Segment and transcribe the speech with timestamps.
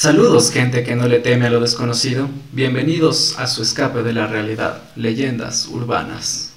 [0.00, 4.26] Saludos gente que no le teme a lo desconocido, bienvenidos a su escape de la
[4.26, 6.49] realidad, leyendas urbanas.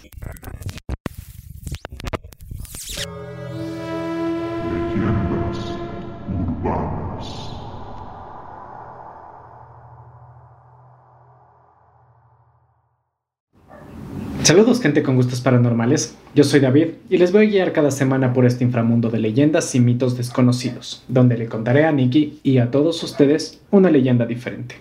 [14.43, 18.33] Saludos gente con gustos paranormales, yo soy David y les voy a guiar cada semana
[18.33, 22.69] por este inframundo de leyendas y mitos desconocidos, donde le contaré a Nikki y a
[22.69, 24.75] todos ustedes una leyenda diferente.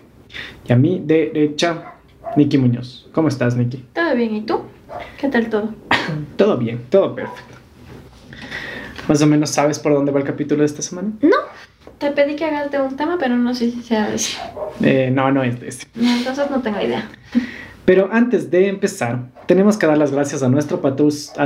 [0.67, 1.93] Y a mi derecha,
[2.35, 3.07] Nikki Muñoz.
[3.13, 3.85] ¿Cómo estás, Nikki?
[3.93, 4.63] Todo bien, ¿y tú?
[5.17, 5.73] ¿Qué tal todo?
[6.35, 7.55] Todo bien, todo perfecto.
[9.07, 11.09] ¿Más o menos sabes por dónde va el capítulo de esta semana?
[11.21, 11.37] No,
[11.99, 14.37] te pedí que hagas de un tema, pero no sé si sea ese.
[14.81, 15.87] Eh, no, no es de ese.
[15.95, 17.09] Entonces no tengo idea.
[17.85, 20.95] Pero antes de empezar, tenemos que dar las gracias a nuestro, a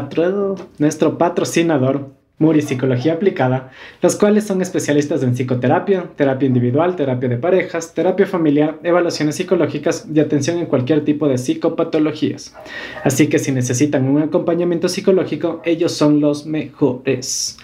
[0.10, 3.72] tro- nuestro patrocinador, Muri Psicología Aplicada,
[4.04, 10.06] los cuales son especialistas en psicoterapia, terapia individual, terapia de parejas, terapia familiar, evaluaciones psicológicas
[10.14, 12.54] y atención en cualquier tipo de psicopatologías.
[13.04, 17.58] Así que si necesitan un acompañamiento psicológico, ellos son los mejores.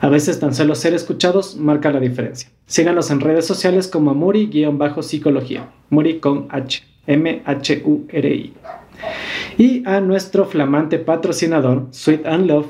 [0.00, 2.50] A veces tan solo ser escuchados marca la diferencia.
[2.66, 8.52] Síganos en redes sociales como Muri-psicología, Muri con H, M-H-U-R-I.
[9.58, 12.66] Y a nuestro flamante patrocinador, Sweet and Love,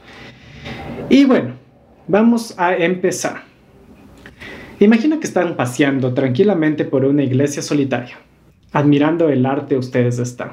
[1.08, 1.54] Y bueno,
[2.08, 3.42] vamos a empezar.
[4.78, 8.18] Imagina que están paseando tranquilamente por una iglesia solitaria,
[8.72, 10.52] admirando el arte ustedes están,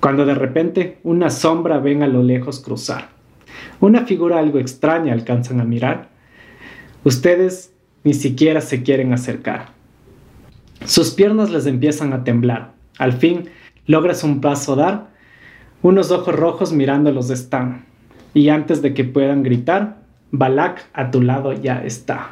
[0.00, 3.08] cuando de repente una sombra ven a lo lejos cruzar.
[3.80, 6.08] Una figura algo extraña alcanzan a mirar.
[7.04, 9.68] Ustedes ni siquiera se quieren acercar.
[10.84, 12.72] Sus piernas les empiezan a temblar.
[12.98, 13.50] Al fin
[13.86, 15.08] logras un paso dar.
[15.82, 17.84] Unos ojos rojos mirándolos están.
[18.32, 20.03] Y antes de que puedan gritar,
[20.38, 22.30] Balak a tu lado ya está.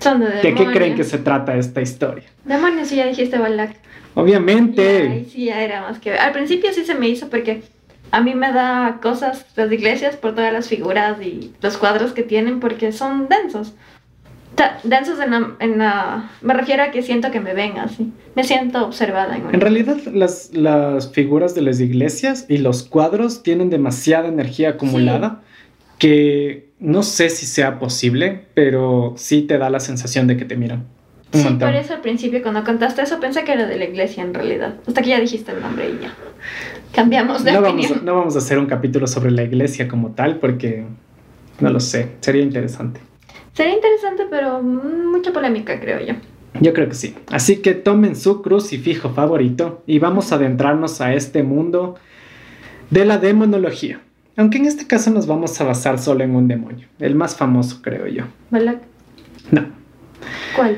[0.00, 2.24] Son de ¿De qué creen que se trata esta historia?
[2.44, 3.76] Demonios, sí, ya dijiste Balak.
[4.14, 5.08] Obviamente.
[5.08, 6.12] ahí sí ya era más que...
[6.16, 7.62] Al principio sí se me hizo porque
[8.10, 12.22] a mí me da cosas las iglesias por todas las figuras y los cuadros que
[12.22, 13.72] tienen porque son densos.
[14.52, 17.78] O sea, densos en la, en la- Me refiero a que siento que me ven
[17.78, 18.12] así.
[18.36, 23.42] Me siento observada en En realidad las, las figuras de las iglesias y los cuadros
[23.42, 25.40] tienen demasiada energía acumulada
[26.04, 30.54] que no sé si sea posible, pero sí te da la sensación de que te
[30.54, 30.84] miran.
[31.32, 31.70] Un Sí, montón.
[31.70, 34.74] por eso al principio cuando contaste eso pensé que era de la iglesia en realidad.
[34.86, 36.14] Hasta que ya dijiste el nombre y ya.
[36.92, 38.04] Cambiamos de No vamos, a, opinión.
[38.04, 40.84] no vamos a hacer un capítulo sobre la iglesia como tal porque
[41.60, 43.00] no lo sé, sería interesante.
[43.54, 46.14] Sería interesante, pero mm, mucha polémica, creo yo.
[46.60, 47.14] Yo creo que sí.
[47.30, 51.94] Así que tomen su crucifijo favorito y vamos a adentrarnos a este mundo
[52.90, 54.00] de la demonología.
[54.36, 57.80] Aunque en este caso nos vamos a basar solo en un demonio, el más famoso
[57.82, 58.24] creo yo.
[58.50, 58.80] ¿Verdad?
[59.50, 59.66] No.
[60.56, 60.76] ¿Cuál?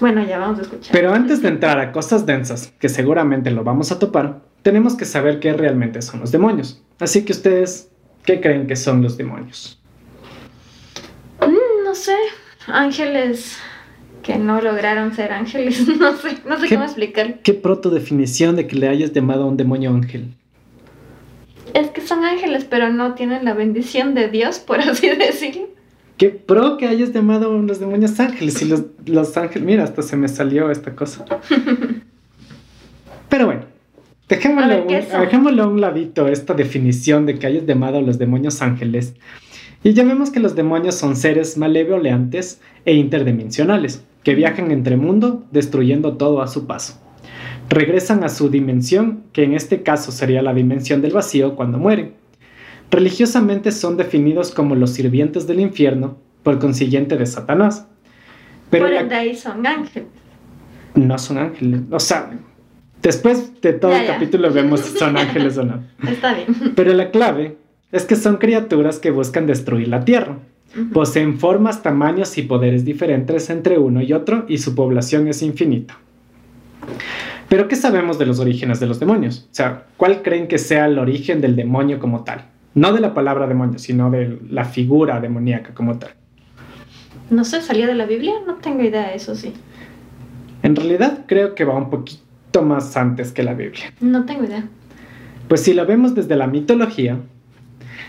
[0.00, 0.92] Bueno, ya vamos a escuchar.
[0.92, 5.04] Pero antes de entrar a cosas densas, que seguramente lo vamos a topar, tenemos que
[5.04, 6.82] saber qué realmente son los demonios.
[6.98, 7.90] Así que ustedes,
[8.24, 9.80] ¿qué creen que son los demonios?
[11.40, 12.16] Mm, no sé,
[12.66, 13.58] ángeles
[14.22, 15.86] que no lograron ser ángeles.
[15.98, 17.40] No sé, no sé cómo explicar.
[17.42, 20.34] ¿Qué proto definición de que le hayas llamado a un demonio ángel?
[21.78, 25.68] Es que son ángeles, pero no tienen la bendición de Dios, por así decirlo.
[26.16, 28.60] ¿Qué pro que hayas llamado a los demonios ángeles?
[28.62, 31.24] Y los, los ángeles, mira, hasta se me salió esta cosa.
[33.28, 33.62] Pero bueno,
[34.28, 38.02] dejémoslo, A ver, un- dejémoslo a un ladito, esta definición de que hayas llamado a
[38.02, 39.14] los demonios ángeles.
[39.84, 46.16] Y llamemos que los demonios son seres malevolantes e interdimensionales, que viajan entre mundo, destruyendo
[46.16, 47.00] todo a su paso.
[47.70, 52.14] Regresan a su dimensión, que en este caso sería la dimensión del vacío cuando mueren.
[52.90, 57.86] Religiosamente son definidos como los sirvientes del infierno, por consiguiente de Satanás.
[58.70, 60.08] Pero por la- ende ahí son ángeles.
[60.94, 61.82] no son ángeles.
[61.90, 62.30] O sea,
[63.02, 64.14] después de todo Ya, el ya.
[64.14, 65.82] capítulo vemos si son ángeles o no.
[66.08, 66.72] Está bien.
[66.74, 67.58] Pero la clave
[67.92, 70.38] es que son criaturas que buscan destruir la tierra.
[70.92, 75.98] Poseen formas, tamaños y poderes diferentes entre uno y otro y su población es infinita.
[77.48, 79.48] Pero ¿qué sabemos de los orígenes de los demonios?
[79.50, 82.44] O sea, ¿cuál creen que sea el origen del demonio como tal?
[82.74, 86.10] No de la palabra demonio, sino de la figura demoníaca como tal.
[87.30, 88.34] No sé, ¿salía de la Biblia?
[88.46, 89.52] No tengo idea, eso sí.
[90.62, 93.92] En realidad creo que va un poquito más antes que la Biblia.
[94.00, 94.68] No tengo idea.
[95.48, 97.18] Pues si lo vemos desde la mitología,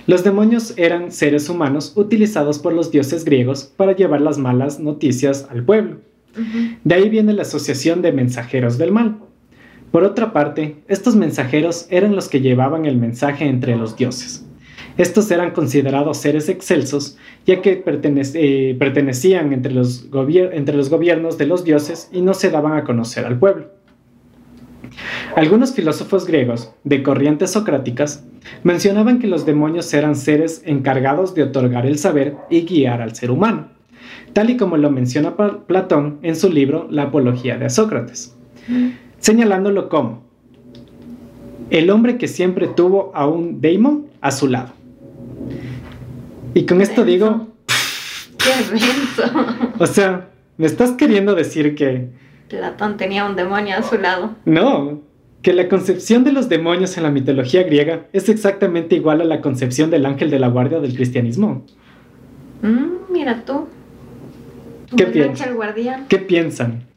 [0.08, 5.48] los demonios eran seres humanos utilizados por los dioses griegos para llevar las malas noticias
[5.50, 5.98] al pueblo.
[6.84, 9.18] De ahí viene la asociación de mensajeros del mal.
[9.92, 14.46] Por otra parte, estos mensajeros eran los que llevaban el mensaje entre los dioses.
[14.98, 22.10] Estos eran considerados seres excelsos, ya que eh, pertenecían entre los, gobiernos de los dioses
[22.12, 23.68] y no se daban a conocer al pueblo.
[25.36, 28.26] Algunos filósofos griegos, de corrientes socráticas,
[28.64, 33.32] mencionaban que los demonios eran seres encargados de otorgar el saber y guiar al ser
[33.32, 33.70] humano,
[34.34, 38.36] tal y como lo menciona Platón en su libro La Apología de Sócrates,
[39.20, 40.24] señalándolo como
[41.70, 44.72] el hombre que siempre tuvo a un daemon a su lado.
[46.54, 47.48] Y con esto digo,
[48.38, 49.46] Qué denso.
[49.78, 52.10] o sea, me estás queriendo decir que
[52.50, 54.36] Platón tenía un demonio a su lado.
[54.46, 55.02] No,
[55.42, 59.42] que la concepción de los demonios en la mitología griega es exactamente igual a la
[59.42, 61.64] concepción del ángel de la guardia del cristianismo.
[62.62, 63.68] Mm, mira tú.
[64.98, 65.06] ¿Qué
[65.54, 66.08] guardián.
[66.10, 66.89] ¿Qué piensan?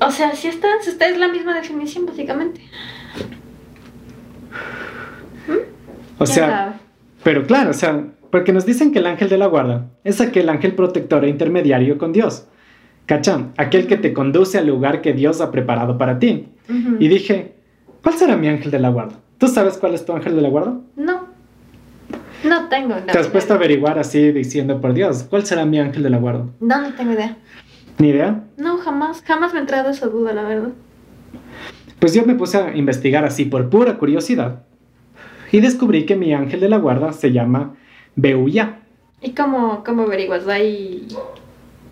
[0.00, 2.60] O sea, si está, está es la misma definición, básicamente.
[6.18, 6.72] O ¿Quién sea, sabe?
[7.22, 10.48] pero claro, o sea, porque nos dicen que el ángel de la guarda es aquel
[10.48, 12.46] ángel protector e intermediario con Dios.
[13.06, 13.52] ¿Cachan?
[13.56, 16.48] Aquel que te conduce al lugar que Dios ha preparado para ti.
[16.98, 17.54] Y dije,
[18.02, 19.16] ¿cuál será mi ángel de la guarda?
[19.38, 20.78] ¿Tú sabes cuál es tu ángel de la guarda?
[20.96, 21.26] No.
[22.44, 22.90] No tengo.
[22.90, 26.10] la Te has puesto a averiguar así diciendo, por Dios, ¿cuál será mi ángel de
[26.10, 26.46] la guarda?
[26.60, 27.36] No, no tengo idea.
[27.98, 28.44] Ni idea.
[28.56, 30.70] No, jamás, jamás me he entrado esa duda, la verdad.
[31.98, 34.62] Pues yo me puse a investigar así por pura curiosidad
[35.52, 37.74] y descubrí que mi ángel de la guarda se llama
[38.16, 38.80] Beuya.
[39.20, 40.48] ¿Y cómo, cómo averiguas?
[40.48, 41.06] ¿Hay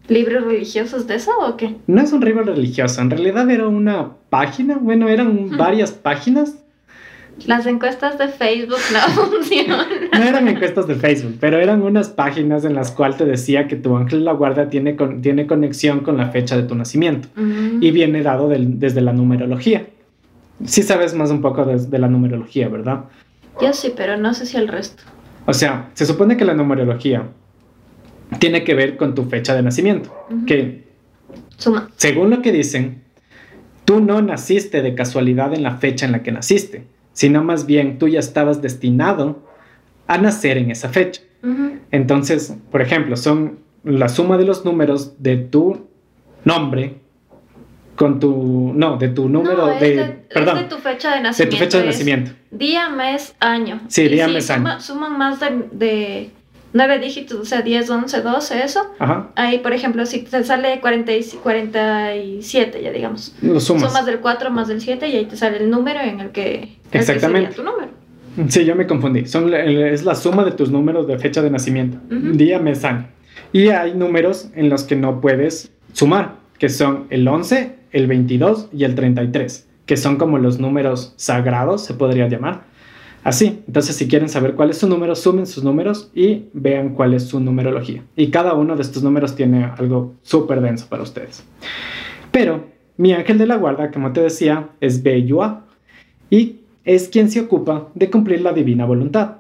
[0.09, 1.77] libros religiosos de eso o qué?
[1.87, 6.60] No es un rival religioso, en realidad era una página, bueno, eran varias páginas.
[7.47, 9.87] Las encuestas de Facebook no funcionan.
[10.13, 13.77] No eran encuestas de Facebook, pero eran unas páginas en las cuales te decía que
[13.77, 17.29] tu ángel de la guarda tiene, con- tiene conexión con la fecha de tu nacimiento
[17.37, 17.83] Mm.
[17.83, 19.87] y viene dado del- desde la numerología.
[20.65, 23.05] Sí sabes más un poco de- de la numerología, ¿verdad?
[23.61, 25.03] Yo sí, pero no sé si el resto.
[25.47, 27.29] O sea, se supone que la numerología
[28.39, 30.15] tiene que ver con tu fecha de nacimiento,
[30.47, 30.85] que
[31.57, 31.89] Suma.
[31.97, 33.03] según lo que dicen,
[33.85, 37.99] tú no naciste de casualidad en la fecha en la que naciste, sino más bien
[37.99, 39.39] tú ya estabas destinado
[40.07, 41.23] a nacer en esa fecha.
[41.43, 41.79] Ujú.
[41.91, 45.87] Entonces, por ejemplo, son la suma de los números de tu
[46.45, 46.97] nombre
[47.97, 51.11] con tu, no, de tu número no, es de, de, perdón, es de tu fecha
[51.11, 51.57] de de nacimiento.
[51.57, 52.31] tu fecha de nacimiento.
[52.51, 53.81] Día, mes, año.
[53.89, 54.81] Sí, Y día, si mes, suma- año.
[54.81, 56.31] Suman más de, de
[56.73, 58.81] 9 dígitos, o sea, 10, 11, 12, eso.
[58.99, 63.35] Ajá, Ahí, por ejemplo, si te sale 40 y- 47, ya digamos.
[63.43, 63.91] lo sumas.
[63.91, 66.79] Sumas del 4 más del 7 y ahí te sale el número en el que
[66.93, 67.55] Exactamente.
[67.55, 67.89] tu número.
[68.49, 69.27] Sí, yo me confundí.
[69.27, 73.07] Son, es la suma de tus números de fecha de nacimiento, día, mes, año.
[73.53, 78.69] Y hay números en los que no puedes sumar, que son el 11, el 22
[78.73, 82.71] y el 33, que son como los números sagrados, se podría llamar.
[83.23, 87.13] Así, entonces si quieren saber cuál es su número, sumen sus números y vean cuál
[87.13, 88.03] es su numerología.
[88.17, 91.45] Y cada uno de estos números tiene algo súper denso para ustedes.
[92.31, 92.65] Pero
[92.97, 95.67] mi ángel de la guarda, como te decía, es Beyua
[96.31, 96.60] y
[96.95, 99.37] es quien se ocupa de cumplir la divina voluntad.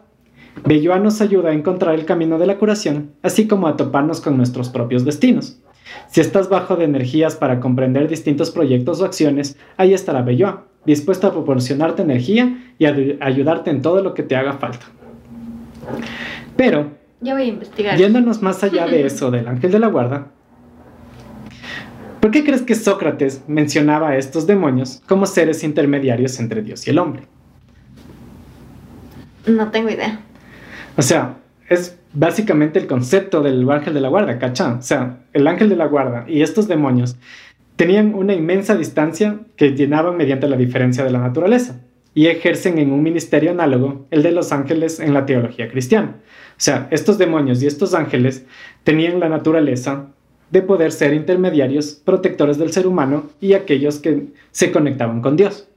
[0.64, 4.36] Beyua nos ayuda a encontrar el camino de la curación, así como a toparnos con
[4.36, 5.60] nuestros propios destinos.
[6.08, 11.26] Si estás bajo de energías para comprender distintos proyectos o acciones, ahí estará Beyua, dispuesta
[11.26, 14.86] a proporcionarte energía y a ayudarte en todo lo que te haga falta.
[16.56, 16.90] Pero,
[17.20, 17.98] Yo voy a investigar.
[17.98, 20.28] Yéndonos más allá de eso del ángel de la guarda,
[22.20, 26.90] ¿por qué crees que Sócrates mencionaba a estos demonios como seres intermediarios entre Dios y
[26.90, 27.24] el hombre?
[29.50, 30.20] No tengo idea.
[30.96, 31.36] O sea,
[31.68, 34.74] es básicamente el concepto del ángel de la guarda, ¿cachá?
[34.74, 37.16] O sea, el ángel de la guarda y estos demonios
[37.76, 41.80] tenían una inmensa distancia que llenaban mediante la diferencia de la naturaleza
[42.12, 46.16] y ejercen en un ministerio análogo el de los ángeles en la teología cristiana.
[46.50, 48.44] O sea, estos demonios y estos ángeles
[48.84, 50.08] tenían la naturaleza
[50.50, 55.69] de poder ser intermediarios, protectores del ser humano y aquellos que se conectaban con Dios.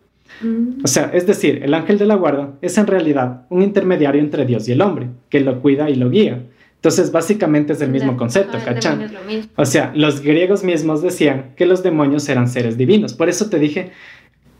[0.84, 4.46] O sea, es decir, el ángel de la guarda es en realidad un intermediario entre
[4.46, 6.44] Dios y el hombre, que lo cuida y lo guía,
[6.76, 9.52] Entonces, básicamente es el mismo concepto, ah, mismo.
[9.56, 13.14] O sea, los griegos mismos decían que los demonios eran seres divinos.
[13.14, 13.92] Por eso te dije,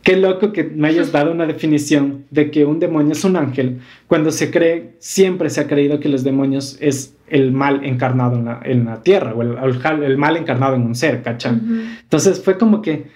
[0.04, 3.80] qué loco que me hayas dado una definición de que un demonio es un ángel,
[4.06, 8.44] cuando se cree, siempre se ha creído que los demonios es el mal encarnado en
[8.44, 11.54] la, en la tierra, o el, mal encarnado en un ser, ¿cachai?
[11.56, 11.74] Ujú.
[12.02, 13.06] Entonces fue como que,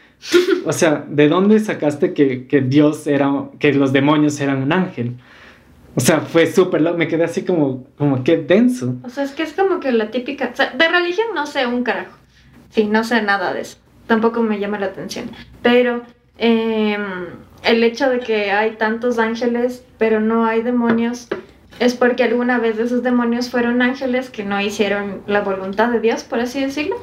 [0.65, 5.17] o sea, ¿de dónde sacaste que, que Dios era, que los demonios eran un ángel?
[5.95, 8.95] O sea, fue súper me quedé así como, como que denso.
[9.03, 10.53] O sea, es que es como que la típica.
[10.77, 12.17] De religión no sé un carajo.
[12.71, 13.79] Sí, no sé nada de eso.
[14.07, 15.31] Tampoco me llama la atención.
[15.63, 16.03] Pero
[16.39, 17.27] em,
[17.65, 21.29] el hecho de que hay tantos ángeles, pero no hay demonios,
[21.81, 26.25] es porque alguna vez esos demonios fueron ángeles que no hicieron la voluntad de Dios,
[26.25, 26.97] por así decirlo,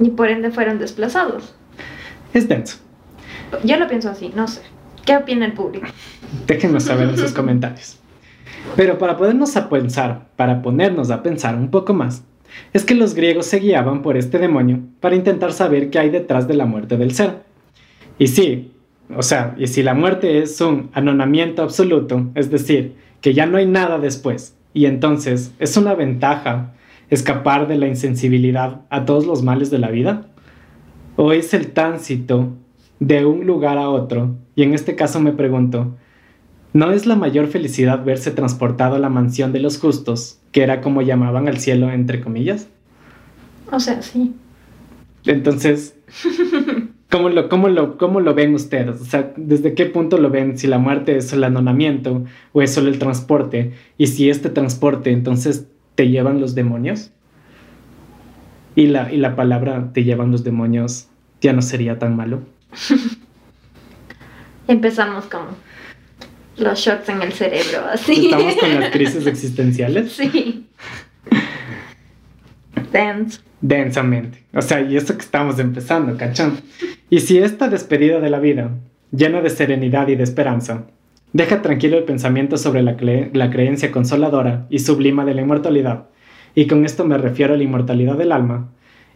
[0.00, 1.55] y por ende fueron desplazados.
[2.32, 2.78] Es denso.
[3.64, 4.62] Yo lo pienso así, no sé.
[5.04, 5.86] ¿Qué opina el público?
[6.46, 7.98] Déjenos saber en sus comentarios.
[8.74, 12.24] Pero para podernos a pensar, para ponernos a pensar un poco más,
[12.72, 16.48] es que los griegos se guiaban por este demonio para intentar saber qué hay detrás
[16.48, 17.42] de la muerte del ser.
[18.18, 18.72] Y sí,
[19.14, 23.58] o sea, y si la muerte es un anonamiento absoluto, es decir, que ya no
[23.58, 26.72] hay nada después, y entonces es una ventaja
[27.08, 30.26] escapar de la insensibilidad a todos los males de la vida,
[31.16, 32.52] o es el tránsito
[33.00, 35.94] de un lugar a otro, y en este caso me pregunto,
[36.72, 40.80] ¿no es la mayor felicidad verse transportado a la mansión de los justos, que era
[40.80, 42.68] como llamaban al cielo entre comillas?
[43.70, 44.34] O sea, sí.
[45.24, 45.96] Entonces,
[47.10, 49.00] ¿cómo lo, cómo lo, cómo lo ven ustedes?
[49.00, 50.56] O sea, ¿desde qué punto lo ven?
[50.56, 55.10] Si la muerte es el anonamiento o es solo el transporte, y si este transporte
[55.10, 57.10] entonces te llevan los demonios,
[58.76, 61.08] y la, y la palabra te llevan los demonios
[61.40, 62.42] ya no sería tan malo.
[64.68, 65.42] Empezamos con
[66.58, 68.26] los shots en el cerebro, así.
[68.26, 70.12] Estamos con las crisis existenciales.
[70.12, 70.66] Sí.
[72.92, 73.40] Dance.
[73.60, 74.42] densamente.
[74.54, 76.60] O sea, y eso que estamos empezando, ¿cachón?
[77.10, 78.70] Y si esta despedida de la vida,
[79.12, 80.84] llena de serenidad y de esperanza,
[81.32, 86.06] deja tranquilo el pensamiento sobre la, cre- la creencia consoladora y sublima de la inmortalidad,
[86.56, 88.68] y con esto me refiero a la inmortalidad del alma,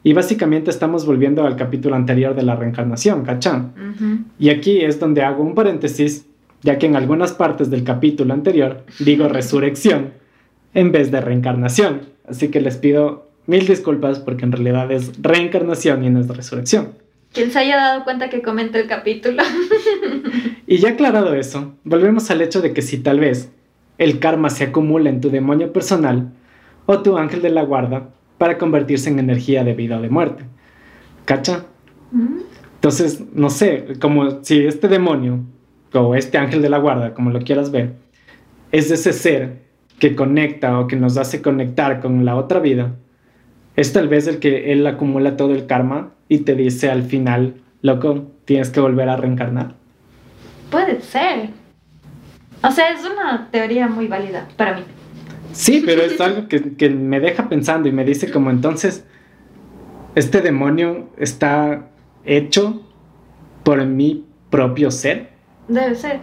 [0.03, 3.73] y básicamente estamos volviendo al capítulo anterior de la reencarnación, ¿cachón?
[3.77, 4.19] Ujú.
[4.39, 6.27] Y aquí es donde hago un paréntesis,
[6.63, 10.13] ya que en algunas partes del capítulo anterior digo resurrección
[10.73, 12.03] en vez de reencarnación.
[12.27, 16.93] Así que les pido mil disculpas porque en realidad es reencarnación y no es resurrección.
[17.33, 19.43] Quien se haya dado cuenta que comenta el capítulo.
[20.67, 23.51] Y ya aclarado eso, volvemos al hecho de que si tal vez
[23.99, 26.31] el karma se acumula en tu demonio personal
[26.87, 28.09] o tu ángel de la guarda
[28.39, 30.45] para convertirse en energía de vida o de muerte.
[31.25, 31.67] ¿Cacha?
[32.11, 32.41] Mm.
[32.75, 35.41] Entonces, no sé, como si este demonio
[35.93, 37.97] o este ángel de la guarda, como lo quieras ver,
[38.73, 39.63] es ese ser
[39.99, 42.95] que conecta o que nos hace conectar con la otra vida,
[43.77, 47.57] es tal vez el que él acumula todo el karma y te dice al final,
[47.83, 49.75] loco, tienes que volver a reencarnar.
[50.71, 51.51] Puede ser.
[52.63, 54.83] O sea, es una teoría muy válida para mí.
[55.53, 59.05] Sí, pero es algo que, que me deja pensando y me dice como entonces,
[60.15, 61.89] este demonio está
[62.25, 62.83] hecho
[63.63, 65.31] por mi propio ser.
[65.69, 66.21] Debe ser.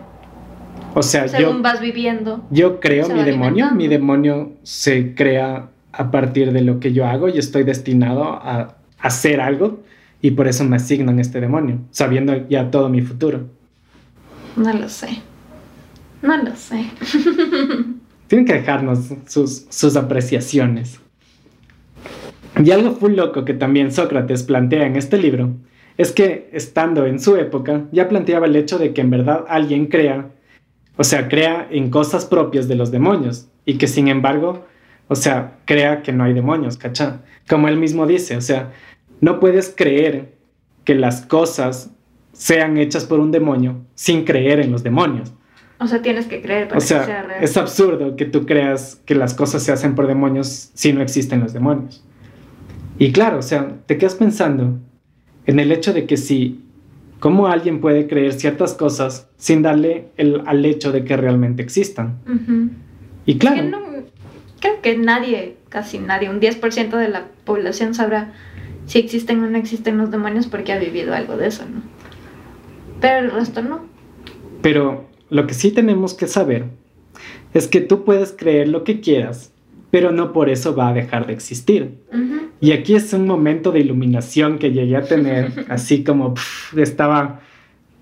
[0.94, 1.38] O sea, yo...
[1.38, 2.46] Según vas viviendo.
[2.50, 7.30] Yo creo mi demonio, mi demonio se crea a partir de lo que yo hago
[7.30, 9.80] y estoy destinado a hacer algo
[10.22, 13.48] y por eso me asignan este demonio, sabiendo ya todo mi futuro.
[14.56, 15.22] No lo sé.
[16.22, 16.86] No lo sé.
[18.28, 21.00] Tienen que dejarnos sus, sus apreciaciones.
[22.64, 25.54] Y algo full loco que también Sócrates plantea en este libro
[25.98, 29.88] es que estando en su época ya planteaba el hecho de que en verdad alguien
[29.88, 30.30] crea,
[30.96, 34.66] o sea, crea en cosas propias de los demonios y que sin embargo,
[35.08, 37.22] o sea, crea que no hay demonios, ¿cachá?
[37.48, 38.72] Como él mismo dice, o sea,
[39.22, 40.34] no puedes creer
[40.84, 41.92] que las cosas
[42.32, 45.34] sean hechas por un demonio sin creer en los demonios.
[45.80, 47.44] O sea, tienes que creer para O sea, que sea real.
[47.44, 51.40] es absurdo que tú creas que las cosas se hacen por demonios si no existen
[51.42, 52.04] los demonios.
[52.98, 54.80] Y claro, o sea, te quedas pensando
[55.46, 56.64] en el hecho de que si,
[57.20, 62.18] ¿cómo alguien puede creer ciertas cosas sin darle el, al hecho de que realmente existan?
[63.28, 63.80] Y Que claro, no-
[64.60, 68.34] creo que nadie, casi nadie, un 10% de la población sabrá
[68.88, 71.82] si existen o no existen los demonios porque ha vivido algo de eso, ¿no?
[73.00, 73.82] Pero el resto no.
[74.64, 76.66] pero lo que sí tenemos que saber
[77.54, 79.52] es que tú puedes creer lo que quieras,
[79.92, 81.98] pero no por eso va a dejar de existir.
[82.60, 86.34] Y aquí es un momento de iluminación que llegué a tener, así como
[86.76, 87.42] estaba,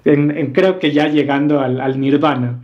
[0.03, 2.62] en- en- creo que ya llegando al, al nirvana,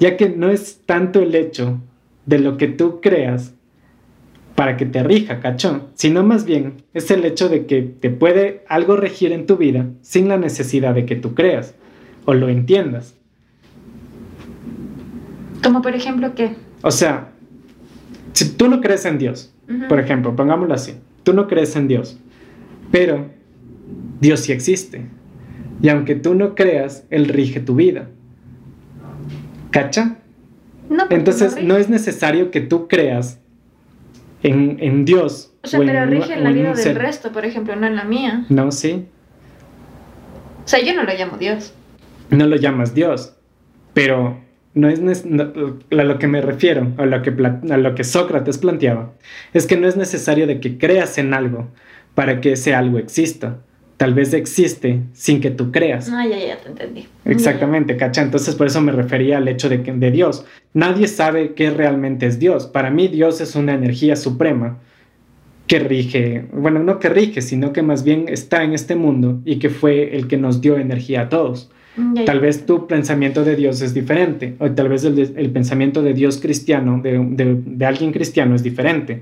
[0.00, 1.80] ya que no es tanto el hecho
[2.26, 3.54] de lo que tú creas,
[4.54, 8.62] para que te rija, cachón, sino más bien es el hecho de que te puede
[8.68, 11.74] algo regir en tu vida sin la necesidad de que tú creas
[12.24, 13.16] o lo entiendas.
[15.64, 16.54] Como por ejemplo, ¿qué?
[16.82, 17.30] O sea,
[18.32, 19.88] si tú no crees en Dios, Ujú.
[19.88, 22.18] por ejemplo, pongámoslo así, tú no crees en Dios,
[22.92, 23.30] pero
[24.20, 25.06] Dios sí existe.
[25.82, 28.08] Y aunque tú no creas, Él rige tu vida.
[29.70, 30.18] ¿Cacha?
[30.88, 31.66] No, Entonces rige.
[31.66, 33.40] no es necesario que tú creas
[34.42, 35.52] en, en Dios.
[35.62, 36.98] O sea, en pero un- rige en o la en vida del ser.
[36.98, 38.44] resto, por ejemplo, no en la mía.
[38.50, 39.06] No, sí.
[40.64, 41.74] O sea, yo no lo llamo Dios.
[42.30, 43.34] No lo llamas Dios.
[43.94, 44.38] Pero
[44.74, 45.52] no es no-
[45.90, 49.12] a lo que me refiero, a lo que, pla- a lo que Sócrates planteaba,
[49.52, 51.68] es que no es necesario de que creas en algo
[52.14, 53.58] para que ese algo exista.
[53.96, 56.10] Tal vez existe sin que tú creas.
[56.12, 57.06] Ah, ya, ya te entendí.
[57.24, 58.22] Exactamente, ¿cacha?
[58.22, 60.44] Entonces por eso me refería al hecho de, que, de Dios.
[60.72, 62.66] Nadie sabe qué realmente es Dios.
[62.66, 64.78] Para mí Dios es una energía suprema
[65.68, 69.58] que rige, bueno, no que rige, sino que más bien está en este mundo y
[69.60, 71.70] que fue el que nos dio energía a todos.
[71.96, 72.24] Ya, ya.
[72.24, 76.38] Tal vez tu pensamiento de Dios es diferente, o tal vez el, pensamiento de Dios
[76.38, 79.20] cristiano, de, de- de alguien cristiano, es diferente,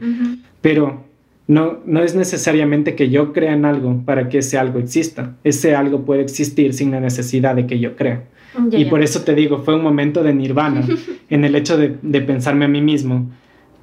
[0.61, 1.05] pero
[1.49, 5.37] no, no es necesariamente que yo crea en algo para que ese algo exista.
[5.45, 8.25] Ese algo puede existir sin la necesidad de que yo crea.
[8.71, 10.83] Ya, y por eso te digo, fue un momento de nirvana
[11.31, 13.31] en el hecho de, de pensarme a mí mismo,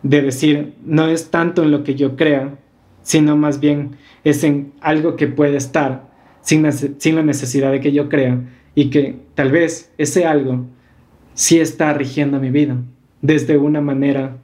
[0.03, 2.55] de decir, no es tanto en lo que yo crea,
[3.03, 3.91] sino más bien
[4.23, 6.07] es en algo que puede estar
[6.41, 8.39] sin la necesidad de que yo crea
[8.79, 10.65] y que tal vez ese algo
[11.33, 12.77] sí está rigiendo mi vida
[13.21, 14.37] desde una manera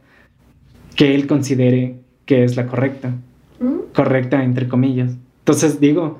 [0.97, 3.13] que él considere que es la correcta
[3.59, 3.93] ¿Mm?
[3.93, 5.15] correcta entre comillas.
[5.39, 6.19] Entonces digo,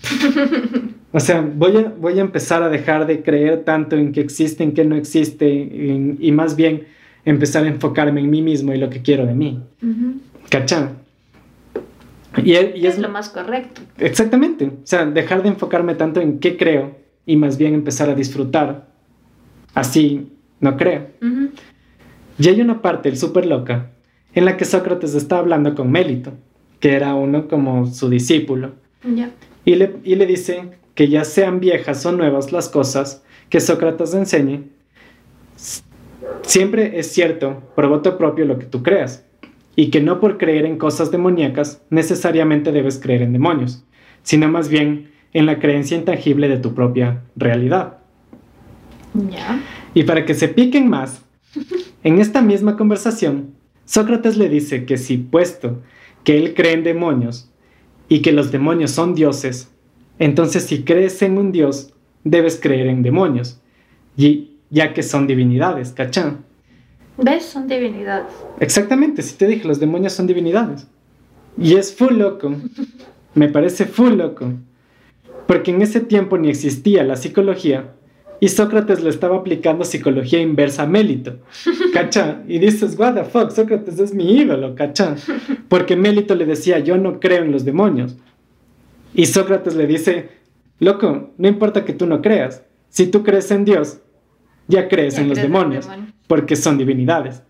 [1.12, 4.62] o sea, voy a, voy a empezar a dejar de creer tanto en que existe,
[4.64, 5.46] en que no existe,
[5.92, 6.84] en- y más bien
[7.26, 9.62] empezar a enfocarme en mí mismo y lo que quiero de mí.
[9.82, 10.14] Ujú.
[10.48, 10.92] ¿Cachá?
[12.42, 13.82] Y, y es es lo más correcto.
[13.98, 16.96] exactamente, o sea, dejar de enfocarme tanto en qué creo
[17.26, 18.88] y más bien empezar a disfrutar.
[19.74, 20.30] Así
[20.60, 21.08] no creo.
[21.22, 21.50] Ujú.
[22.38, 23.90] Y hay una parte, el súper loca,
[24.34, 26.32] en la que Sócrates está hablando con Mélito,
[26.78, 28.72] que era uno como su discípulo,
[29.64, 34.14] y le, y le dice que ya sean viejas o nuevas las cosas que Sócrates
[34.14, 34.64] enseñe,
[36.42, 39.26] siempre es cierto por voto propio lo que tú creas,
[39.76, 43.84] y que no por creer en cosas demoníacas necesariamente debes creer en demonios,
[44.22, 47.98] sino más bien en la creencia intangible de tu propia realidad.
[49.14, 49.60] Ya.
[49.94, 51.22] Y para que se piquen más,
[52.04, 55.82] en esta misma conversación, Sócrates le dice que si puesto
[56.24, 57.50] que él cree en demonios
[58.08, 59.70] y que los demonios son dioses,
[60.18, 63.60] entonces si crees en un dios, debes creer en demonios,
[64.16, 66.36] y, ya que son divinidades, ¿cachá?
[67.16, 67.44] ¿Ves?
[67.44, 68.32] Son divinidades.
[68.60, 70.86] Exactamente, si te dije, los demonios son divinidades.
[71.58, 72.54] Y es full loco,
[73.34, 74.52] me parece full loco,
[75.50, 77.94] porque en ese tiempo ni existía la psicología
[78.38, 81.38] y Sócrates le estaba aplicando psicología inversa a Mélito,
[81.92, 82.44] ¿cachá?
[82.46, 85.16] Y dices, what the fuck, Sócrates es mi ídolo, ¿cachá?
[85.68, 88.14] Porque Mélito le decía, yo no creo en los demonios.
[89.12, 90.28] Y Sócrates le dice,
[90.78, 93.98] loco, no importa que tú no creas, si tú crees en Dios,
[94.68, 96.14] ya crees Ya en los crees en demonios, demonios.
[96.28, 97.42] porque son divinidades.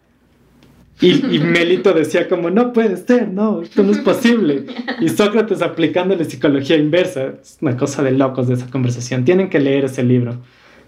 [1.01, 4.67] Y, y Melito decía como, no puede ser, no, esto no es posible.
[5.01, 7.35] Y Sócrates aplicándole psicología inversa.
[7.41, 9.25] Es una cosa de locos de esa conversación.
[9.25, 10.37] Tienen que leer ese libro.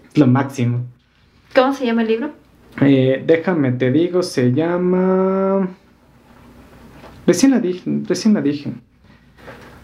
[0.07, 0.85] Es lo máximo.
[1.55, 2.31] ¿Cómo se llama el libro?
[2.81, 5.67] Eh, déjame, te digo, se llama...
[7.25, 8.71] Recién la dije, recién la dije.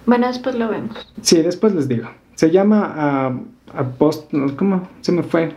[0.06, 1.14] Bueno, después lo vemos.
[1.22, 2.10] Sí, después les digo.
[2.36, 3.40] Se llama ah,
[3.74, 4.32] Apost...
[4.58, 4.88] ¿Cómo?
[5.02, 5.54] Se me fue.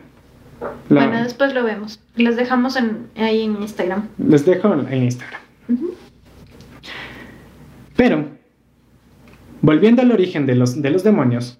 [0.89, 2.01] La- Bueno, después lo vemos.
[2.17, 4.09] Y los dejamos en, ahí en Instagram.
[4.19, 5.41] Les dejo en Instagram.
[7.97, 8.27] Pero,
[9.61, 11.59] volviendo al origen de los, de los demonios,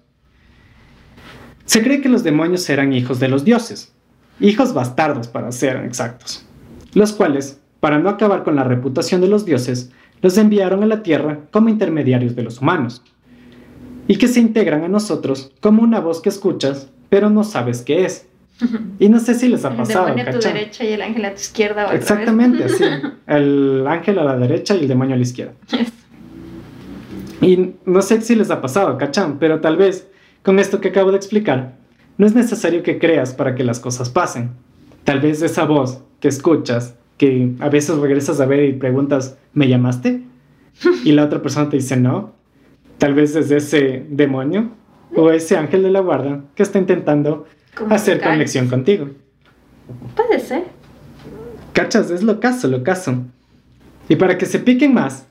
[1.65, 3.93] se cree que los demonios eran hijos de los dioses,
[4.39, 6.45] hijos bastardos para ser exactos,
[6.93, 11.03] los cuales, para no acabar con la reputación de los dioses, los enviaron a la
[11.03, 13.01] tierra como intermediarios de los humanos,
[14.07, 18.05] y que se integran a nosotros como una voz que escuchas, pero no sabes qué
[18.05, 18.27] es.
[18.99, 21.25] Y no sé si les ha El pasado, demonio a tu derecha y el ángel
[21.25, 21.87] a tu izquierda.
[21.87, 22.83] O Exactamente, sí.
[23.27, 25.53] El ángel a la derecha y el demonio a la izquierda.
[27.41, 29.39] Y no sé si les ha pasado, ¿cachán?
[29.39, 30.07] Pero tal vez
[30.43, 31.75] con esto que acabo de explicar,
[32.17, 34.51] no es necesario que creas para que las cosas pasen.
[35.03, 39.67] Tal vez esa voz que escuchas, que a veces regresas a ver y preguntas, ¿me
[39.67, 40.21] llamaste?
[41.03, 42.33] Y la otra persona te dice no.
[42.97, 44.71] Tal vez es ese demonio
[45.15, 47.45] o ese ángel de la guarda que está intentando
[47.89, 49.09] hacer conexión contigo.
[50.15, 50.63] Puede ser.
[51.73, 52.11] ¿Cachas?
[52.11, 53.23] Es lo caso, lo caso.
[54.09, 55.25] Y para que se piquen más,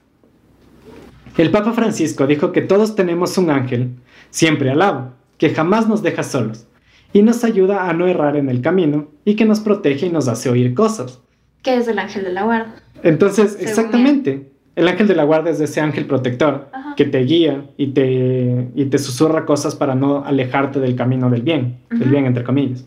[1.37, 3.91] el Papa Francisco dijo que todos tenemos un ángel
[4.31, 6.67] siempre al lado, que jamás nos deja solos
[7.13, 10.29] y nos ayuda a no errar en el camino y que nos protege y nos
[10.29, 11.21] hace oír cosas.
[11.63, 12.75] ¿Qué es el ángel de la guarda?
[13.03, 16.95] Entonces, Según exactamente, el ángel de la guarda es ese ángel protector Ajá.
[16.97, 21.43] que te guía y te, y te susurra cosas para no alejarte del camino del
[21.43, 22.11] bien, del Ujú.
[22.11, 22.85] bien entre comillas.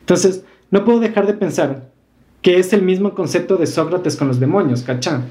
[0.00, 1.88] Entonces, no puedo dejar de pensar
[2.42, 5.22] que es el mismo concepto de Sócrates con los demonios, ¿cachá?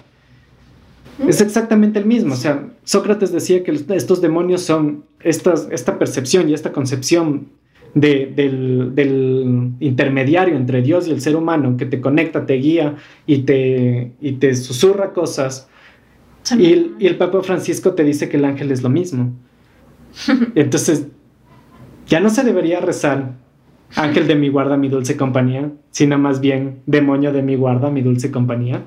[1.20, 1.30] ¿Mm?
[1.30, 2.34] Es exactamente el mismo.
[2.34, 7.50] O sea, Sócrates decía que estos demonios son estas, esta percepción y esta concepción
[7.94, 12.96] de- del, del intermediario entre Dios y el ser humano que te conecta, te guía
[13.28, 15.70] y te, y te susurra cosas.
[16.58, 19.32] Y el, y el Papa Francisco te dice que el ángel es lo mismo.
[20.56, 21.08] Entonces,
[22.08, 23.34] ya no se debería rezar
[23.96, 28.02] ángel de mi guarda, mi dulce compañía, sino más bien demonio de mi guarda, mi
[28.02, 28.86] dulce compañía.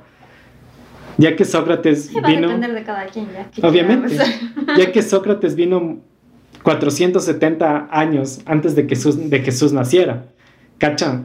[1.18, 3.50] Ya que Sócrates Sí, va a vino, depender de cada quien ya.
[3.50, 4.18] que obviamente,
[4.78, 6.00] ya que Sócrates vino
[6.62, 10.26] 470 años antes de que Jesús, de Jesús naciera,
[10.78, 11.22] ¿cacha?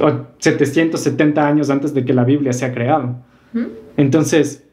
[0.00, 3.16] O 770 años antes de que la Biblia sea creado.
[3.52, 3.64] ¿Mm?
[3.96, 4.64] Entonces,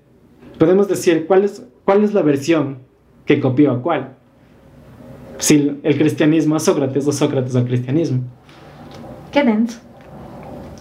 [0.57, 2.79] podemos decir cuál es, cuál es la versión
[3.25, 4.15] que copió a cuál.
[5.37, 8.23] Si el cristianismo a Sócrates o Sócrates al cristianismo.
[9.31, 9.79] Qué denso.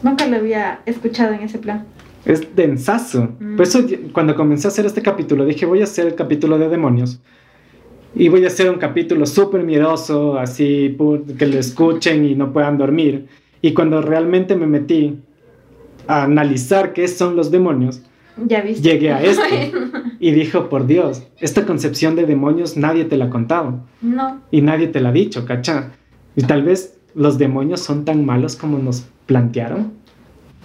[0.03, 1.87] Nunca lo había escuchado en ese plan.
[2.25, 3.31] Es densazo.
[3.41, 3.57] Mm.
[3.57, 3.81] Por eso
[4.13, 7.21] cuando comencé a hacer este capítulo dije voy a hacer el capítulo de demonios.
[8.15, 10.97] Y voy a hacer un capítulo súper miedoso, así
[11.37, 13.27] que lo escuchen y no puedan dormir.
[13.61, 15.19] Y cuando realmente me metí
[16.07, 18.03] a analizar qué son los demonios,
[18.37, 18.83] Ya viste.
[18.89, 19.43] llegué a esto.
[20.21, 23.81] Y dijo, por Dios, esta concepción de demonios nadie te la ha contado.
[24.01, 24.41] no.
[24.51, 25.91] Y nadie te la ha dicho, ¿cacha?
[26.35, 29.93] Y tal vez los demonios son tan malos como nos plantearon.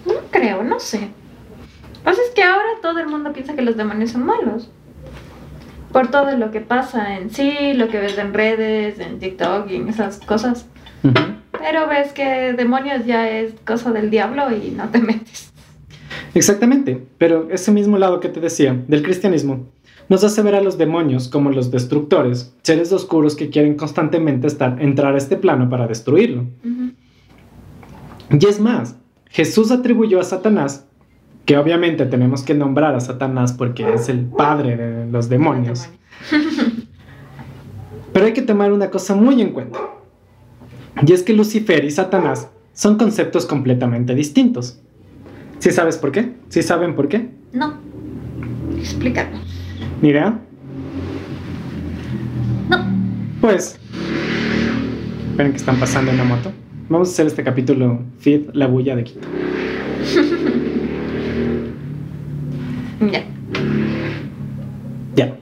[0.05, 1.09] No creo, no sé.
[2.03, 4.71] Pasa es que ahora todo el mundo piensa que los demonios son malos.
[5.91, 9.75] Por todo lo que pasa en sí, lo que ves en redes, en TikTok y
[9.75, 10.67] en esas cosas.
[11.51, 15.48] Pero ves que demonios ya es cosa del diablo y no te metes.
[16.33, 19.67] Exactamente, pero ese mismo lado que te decía del cristianismo
[20.09, 24.81] nos hace ver a los demonios como los destructores, seres oscuros que quieren constantemente estar,
[24.81, 26.45] entrar a este plano para destruirlo.
[28.31, 28.95] Y es más,
[29.29, 30.85] Jesús atribuyó a Satanás,
[31.45, 35.87] que obviamente tenemos que nombrar a Satanás porque es el padre de los demonios,
[38.13, 39.79] pero hay que tomar una cosa muy en cuenta.
[41.05, 44.81] Y es que Lucifer y Satanás son conceptos completamente distintos.
[45.59, 46.33] ¿Sí sabes por qué?
[46.49, 47.29] ¿Sí saben por qué?
[47.51, 47.73] No.
[48.77, 49.41] Explícanos.
[50.01, 50.39] ¿Ni idea?
[52.69, 52.77] No.
[53.41, 53.79] Pues,
[55.31, 56.51] esperen que están pasando en la moto.
[56.87, 59.27] Vamos a hacer este capítulo Feed la bulla de Quito.
[63.01, 63.23] Ya.
[65.15, 65.37] Ya.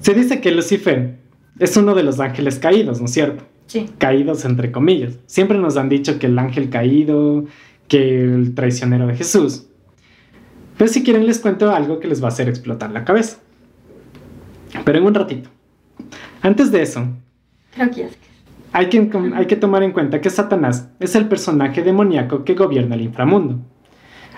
[0.00, 1.18] Se dice que Lucifer
[1.58, 3.44] es uno de los ángeles caídos, ¿no es cierto?
[3.66, 3.90] Sí.
[3.98, 5.18] Caídos entre comillas.
[5.26, 7.44] Siempre nos han dicho que el ángel caído,
[7.88, 9.66] que el traicionero de Jesús.
[10.76, 13.38] Pero si quieren les cuento algo que les va a hacer explotar la cabeza.
[14.84, 15.48] Pero en un ratito.
[16.42, 17.08] Antes de eso,
[17.74, 18.14] Creo que ya sé.
[18.16, 18.18] qué es.
[18.72, 22.94] hay que, hay que tomar en cuenta que Satanás es el personaje demoníaco que gobierna
[22.94, 23.58] el inframundo.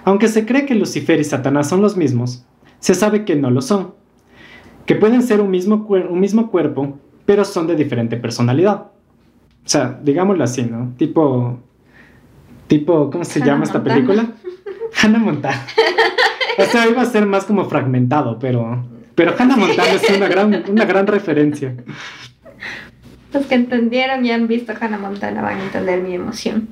[0.05, 2.45] Aunque se cree que Lucifer y Satanás son los mismos,
[2.79, 3.95] se sabe que no lo son.
[4.87, 8.87] Que pueden ser un mismo, un mismo cuerpo, pero son de diferente personalidad.
[9.65, 10.95] O sea, digámoslo así, ¿no?
[10.97, 11.59] Tipo,
[12.69, 14.29] tipo, ¿cómo se Hannah llama esta película?
[15.03, 15.67] Hannah Montana.
[16.59, 20.65] O sea, iba a ser más como fragmentado, pero, pero Hannah Montana es una gran,
[20.69, 21.75] una gran referencia.
[23.33, 26.69] Los que entendieron y han visto Hannah Montana van a entender mi emoción.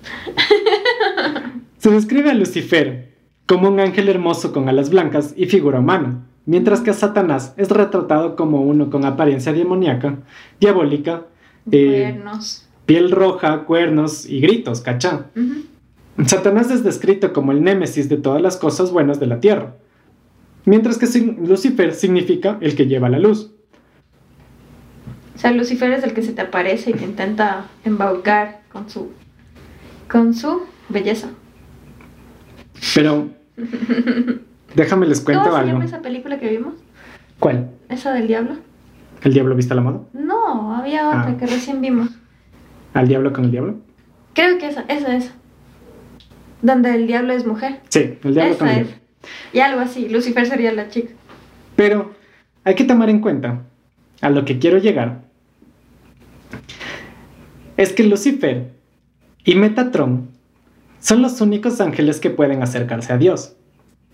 [1.79, 3.15] Se describe a Lucifer
[3.47, 7.71] como un ángel hermoso con alas blancas y figura humana, mientras que a Satanás es
[7.71, 10.17] retratado como uno con apariencia demoníaca,
[10.59, 11.23] diabólica,
[11.71, 12.67] eh, Cuernos.
[12.87, 15.27] piel roja, cuernos y gritos, ¿cachá?
[15.37, 15.63] Ujú.
[16.25, 19.75] Satanás es descrito como el némesis de todas las cosas buenas de la tierra,
[20.65, 21.07] mientras que
[21.47, 23.53] Lucifer significa el que lleva la luz.
[25.35, 29.11] O sea, Lucifer es el que se te aparece y te intenta embaucar con su
[30.11, 31.29] con su belleza.
[32.95, 33.29] Pero
[34.75, 35.73] déjame les cuento ¿Cómo se algo.
[35.73, 36.75] llama esa película que vimos?
[37.39, 37.71] ¿Cuál?
[37.91, 38.55] ¿Esa del diablo?
[39.23, 40.01] ¿El diablo viste a la moda?
[40.15, 41.37] No, había otra Ah.
[41.37, 42.09] que recién vimos.
[42.95, 43.75] ¿Al diablo con el diablo?
[44.35, 45.33] Creo que esa, esa es.
[46.63, 47.81] Donde el diablo es mujer.
[47.89, 48.89] Sí, el diablo esa es.
[49.53, 50.09] Y algo así.
[50.09, 51.13] Lucifer sería la chica.
[51.75, 52.15] Pero
[52.65, 53.63] hay que tomar en cuenta,
[54.21, 55.23] a lo que quiero llegar,
[57.77, 58.73] es que Lucifer
[59.45, 60.31] y Metatron
[61.01, 63.55] son los únicos ángeles que pueden acercarse a Dios.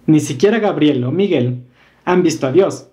[0.05, 1.62] ni siquiera Gabriel o Miguel
[2.05, 2.88] han visto a Dios,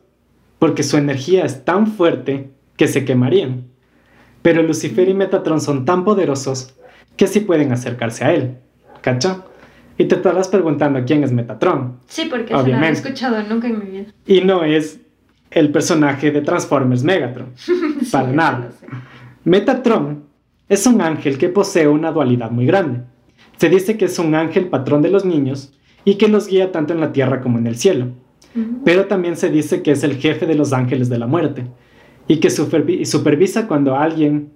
[0.60, 3.66] porque su energía es tan fuerte que se quemarían.
[4.44, 6.76] Pero Lucifer y Metatron son tan poderosos
[7.18, 8.58] que sí pueden acercarse a él.
[9.02, 9.44] ¿Cacha?
[9.98, 11.98] Y te estarás preguntando quién es Metatron.
[12.08, 13.00] Sí, porque se lo he Obviamente.
[13.00, 14.06] escuchado nunca en mi vida.
[14.26, 15.00] Y no es
[15.52, 17.50] el personaje de Transformers Megatron.
[18.12, 18.70] Para nada.
[19.44, 20.24] Metatron
[20.68, 23.02] es un ángel que posee una dualidad muy grande.
[23.58, 25.74] Se dice que es un ángel patrón de los niños
[26.06, 28.08] y que los guía tanto en la tierra como en el cielo.
[28.84, 31.68] Pero también se dice que es el jefe de los ángeles de la muerte
[32.28, 34.50] y que supervi- supervisa cuando alguien,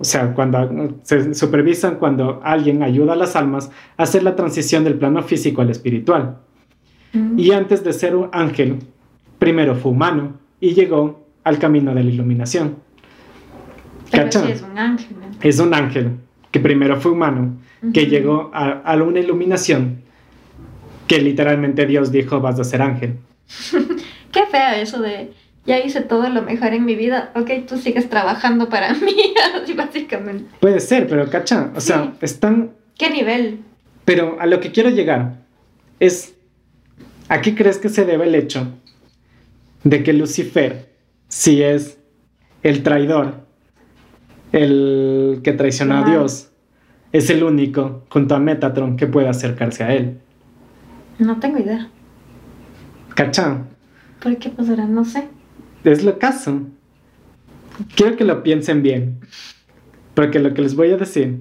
[0.00, 4.82] o sea, cuando se supervisan cuando alguien ayuda a las almas a hacer la transición
[4.82, 6.38] del plano físico al espiritual.
[7.14, 7.34] Ujú.
[7.36, 8.78] Y antes de ser un ángel,
[9.38, 12.76] primero fue humano y llegó al camino de la iluminación.
[14.10, 14.46] Pero ¿Cacha?
[14.46, 15.16] sí es un ángel.
[15.20, 15.26] ¿no?
[15.42, 16.12] Es un ángel
[16.50, 17.56] que primero fue humano,
[17.92, 18.10] que Ujú.
[18.10, 20.00] llegó a, a una iluminación
[21.06, 23.18] que literalmente Dios dijo vas a ser ángel.
[24.32, 25.32] Qué feo eso de
[25.66, 27.32] ya hice todo lo mejor en mi vida.
[27.34, 30.46] Ok, tú sigues trabajando para mí, así básicamente.
[30.60, 32.72] Puede ser, pero cacha, o sea, están...
[32.96, 33.60] ¿Qué nivel?
[34.04, 35.44] Pero a lo que quiero llegar
[36.00, 36.34] es,
[37.28, 38.66] ¿a qué crees que se debe el hecho
[39.84, 40.90] de que Lucifer,
[41.28, 41.98] si es
[42.62, 43.46] el traidor,
[44.52, 46.10] el que traicionó a.
[46.10, 46.50] Dios,
[47.12, 50.20] es el único junto a Metatron que puede acercarse a él?
[51.18, 51.88] No tengo idea.
[53.14, 53.64] ¿Cacha?
[54.22, 54.86] ¿Por qué pasará?
[54.86, 55.28] No sé.
[55.84, 56.62] Es lo caso.
[57.96, 59.20] Quiero que lo piensen bien,
[60.14, 61.40] porque lo que les voy a decir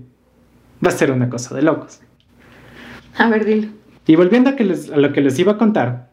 [0.86, 2.00] va a ser una cosa de locos.
[3.18, 3.68] A ver, dilo.
[4.08, 6.10] Y volviendo a, que les- a lo que les iba a contar,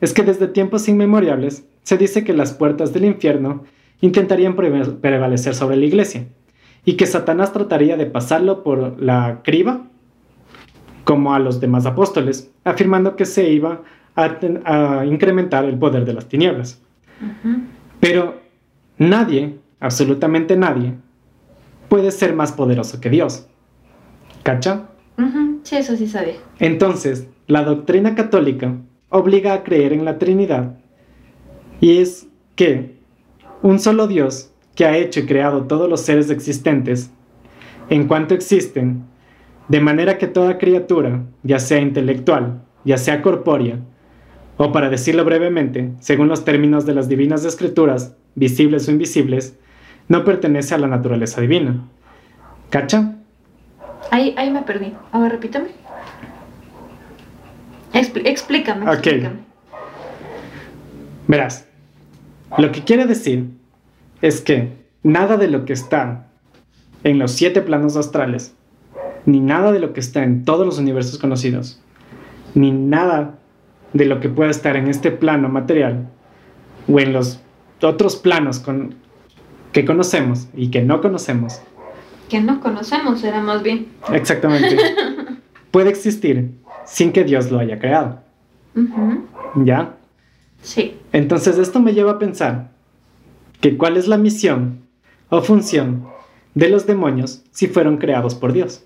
[0.00, 3.64] es que desde tiempos inmemorables se dice que las puertas del infierno
[4.02, 6.26] intentarían prevalecer sobre la iglesia
[6.84, 9.86] y que Satanás trataría de pasarlo por la criba
[11.04, 13.82] como a los demás apóstoles, afirmando que se iba
[14.14, 16.80] a, a incrementar el poder de las tinieblas.
[18.00, 18.40] Pero
[18.98, 20.94] nadie, absolutamente nadie,
[21.88, 23.46] puede ser más poderoso que Dios.
[24.42, 24.88] ¿Cacha?
[25.62, 26.34] Sí, eso sí sabía.
[26.58, 28.74] Entonces, la doctrina católica
[29.10, 30.78] obliga a creer en la Trinidad
[31.80, 32.98] y es que
[33.62, 37.10] un solo Dios que ha hecho y creado todos los seres existentes,
[37.90, 39.04] en cuanto existen,
[39.68, 43.80] de manera que toda criatura, ya sea intelectual, ya sea corpórea,
[44.62, 49.56] o para decirlo brevemente, según los términos de las divinas escrituras, visibles o invisibles,
[50.06, 51.82] no pertenece a la naturaleza divina.
[52.68, 53.16] ¿Cacha?
[54.10, 54.92] Ahí, ahí me perdí.
[55.12, 55.68] A ver, repítame.
[57.94, 58.96] Explícame, Ok.
[58.96, 59.36] explícame.
[61.26, 61.66] Verás,
[62.58, 63.46] lo que quiere decir
[64.20, 66.28] es que nada de lo que está
[67.02, 68.54] en los siete planos astrales,
[69.24, 71.80] ni nada de lo que está en todos los universos conocidos,
[72.54, 73.39] ni nada
[73.92, 76.08] de lo que pueda estar en este plano material
[76.88, 77.40] o en los
[77.82, 78.94] otros planos con-
[79.72, 81.60] que conocemos y que no conocemos,
[82.28, 83.86] Que no conocemos, era más bien.
[84.12, 84.76] exactamente,
[85.70, 86.50] puede existir
[86.84, 88.20] sin que Dios lo haya creado.
[89.56, 89.96] ¿Ya?
[90.62, 90.96] Sí.
[91.12, 92.70] Entonces esto me lleva a pensar
[93.60, 94.80] que cuál es la misión
[95.28, 96.06] o función
[96.54, 98.84] de los demonios si fueron creados por Dios.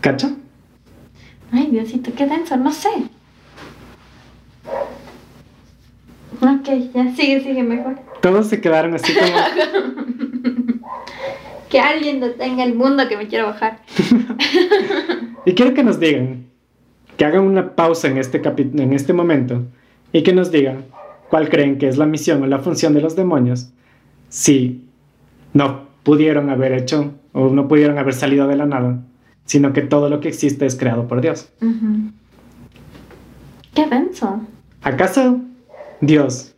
[0.00, 0.32] ¿Cacha?
[1.52, 2.88] Ay, Diosito, qué denso, no sé.
[6.40, 7.96] Ok, ya sigue, sigue mejor.
[8.20, 9.32] Todos se quedaron así como...
[11.68, 13.78] Que alguien detenga el mundo que me quiera bajar.
[15.46, 16.44] Y quiero que nos digan,
[17.16, 19.64] que hagan una pausa en este, capi- en este momento
[20.12, 20.84] y que nos digan
[21.30, 23.70] cuál creen que es la misión o la función de los demonios
[24.28, 24.84] si
[25.52, 29.00] no pudieron haber hecho o no pudieron haber salido de la nada,
[29.44, 31.50] sino que todo lo que existe es creado por Dios.
[33.74, 34.40] Qué denso.
[34.82, 35.40] ¿Acaso
[36.00, 36.54] Dios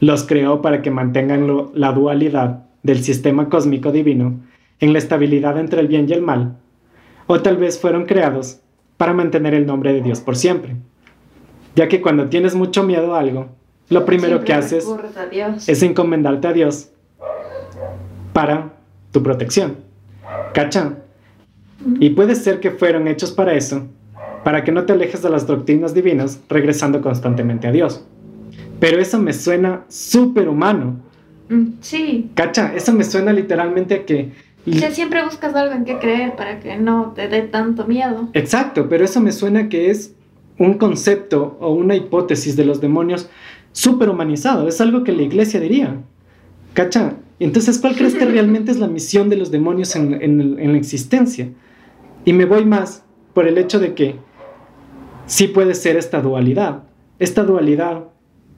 [0.00, 4.40] los creó para que mantengan lo- la dualidad del sistema cósmico divino
[4.80, 6.56] en la estabilidad entre el bien y el mal?
[7.26, 8.60] ¿O tal vez fueron creados
[8.96, 10.76] para mantener el nombre de Dios por siempre?
[11.74, 13.48] Ya que cuando tienes mucho miedo a algo,
[13.88, 14.84] lo primero Siempre que haces
[15.68, 16.90] es encomendarte a Dios
[18.32, 18.72] para
[19.12, 19.76] tu protección.
[20.52, 20.96] ¿Cacha?
[22.00, 23.86] Y puede ser que fueron hechos para eso,
[24.44, 28.04] para que no te alejes de las doctrinas divinas, regresando constantemente a Dios.
[28.80, 30.96] Pero eso me suena súper humano.
[31.48, 32.30] Mm, Sí.
[32.34, 32.72] ¿Cacha?
[32.74, 34.32] Eso me suena literalmente a que...
[34.64, 38.28] Que siempre buscas algo en qué creer para que no te dé tanto miedo.
[38.32, 40.12] Exacto, pero eso me suena que es
[40.58, 43.28] un concepto o una hipótesis de los demonios
[43.70, 44.66] súper humanizado.
[44.66, 45.94] Es algo que la iglesia diría.
[46.74, 47.14] ¿Cacha?
[47.38, 50.72] Entonces, ¿cuál crees que realmente es la misión de los demonios en, en el- en
[50.72, 51.48] la existencia?
[52.26, 54.16] Y me voy más por el hecho de que
[55.26, 56.82] sí puede ser esta dualidad.
[57.20, 58.08] Esta dualidad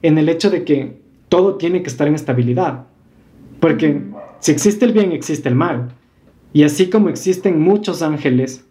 [0.03, 2.87] en el hecho de que todo tiene que estar en estabilidad.
[3.61, 4.03] Porque
[4.41, 5.93] si existe el bien, existe el mal.
[6.55, 8.67] Y así como existen muchos ángeles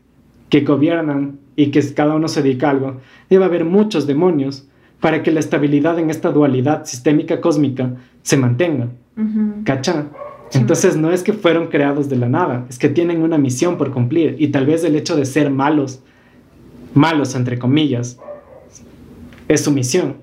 [0.49, 2.97] que gobiernan y que cada uno se dedica a algo,
[3.29, 4.67] debe haber muchos demonios
[4.99, 8.87] para que la estabilidad en esta dualidad sistémica cósmica se mantenga.
[9.15, 9.63] Ujú.
[9.63, 10.07] ¿Cacha?
[10.53, 13.91] Entonces no es que fueron creados de la nada, es que tienen una misión por
[13.91, 16.01] cumplir y tal vez el hecho de ser malos,
[16.93, 18.19] malos entre comillas,
[19.47, 20.17] es su misión.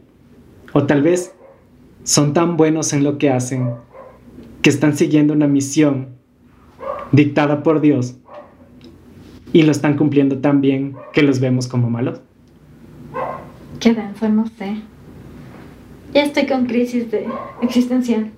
[0.72, 1.34] O tal vez
[2.04, 3.74] son tan buenos en lo que hacen
[4.62, 6.08] que están siguiendo una misión
[7.12, 8.16] dictada por Dios
[9.52, 12.20] y lo están cumpliendo tan bien que los vemos como malos.
[13.78, 14.76] Qué denso, no sé.
[16.12, 17.26] Ya estoy con crisis de
[17.62, 18.30] existencial.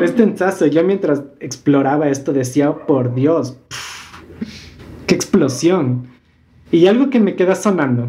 [0.00, 0.66] Es tensazo.
[0.66, 4.22] Yo mientras exploraba esto decía, "Oh, por Dios, pff,
[5.06, 6.08] qué explosión.
[6.70, 8.08] Y algo que me queda sonando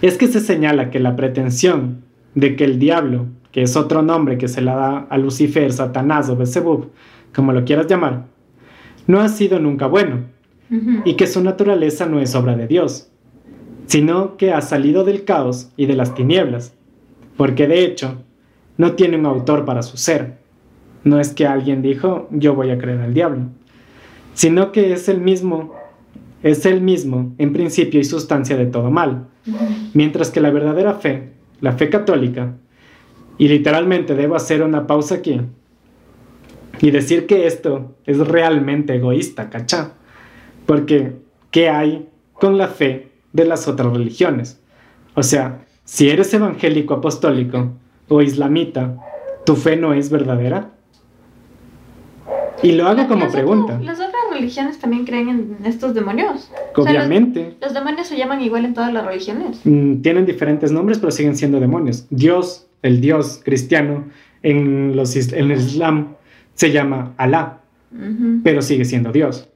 [0.00, 2.02] es que se señala que la pretensión
[2.34, 6.28] de que el diablo, que es otro nombre que se le da a Lucifer, Satanás
[6.28, 6.90] o Beelzebub,
[7.34, 8.26] como lo quieras llamar,
[9.06, 10.20] no ha sido nunca bueno
[11.04, 13.10] y que su naturaleza no es obra de Dios,
[13.86, 16.74] sino que ha salido del caos y de las tinieblas,
[17.36, 18.22] porque de hecho
[18.76, 20.38] no tiene un autor para su ser.
[21.04, 23.46] No es que alguien dijo, yo voy a creer al diablo,
[24.34, 25.74] sino que es el mismo,
[26.42, 29.26] es el mismo en principio y sustancia de todo mal,
[29.94, 32.54] mientras que la verdadera fe, la fe católica,
[33.38, 35.40] y literalmente debo hacer una pausa aquí
[36.80, 39.94] y decir que esto es realmente egoísta, ¿cachá?
[40.66, 41.16] Porque,
[41.50, 44.60] ¿qué hay con la fe de las otras religiones?
[45.14, 47.72] O sea, si eres evangélico apostólico
[48.12, 48.96] o islamita,
[49.46, 50.70] ¿tu fe no es verdadera?
[52.62, 53.78] Y lo hago como las pregunta.
[53.82, 56.50] las otras religiones también creen en estos demonios.
[56.76, 59.60] O sea, Obviamente, los, los demonios se llaman igual en todas las religiones.
[59.64, 62.06] mm, tienen diferentes nombres, pero siguen siendo demonios.
[62.10, 64.04] Dios, el Dios cristiano,
[64.44, 66.14] en, los, en el Islam
[66.54, 67.58] se llama Alá,
[68.44, 69.48] pero sigue siendo Dios.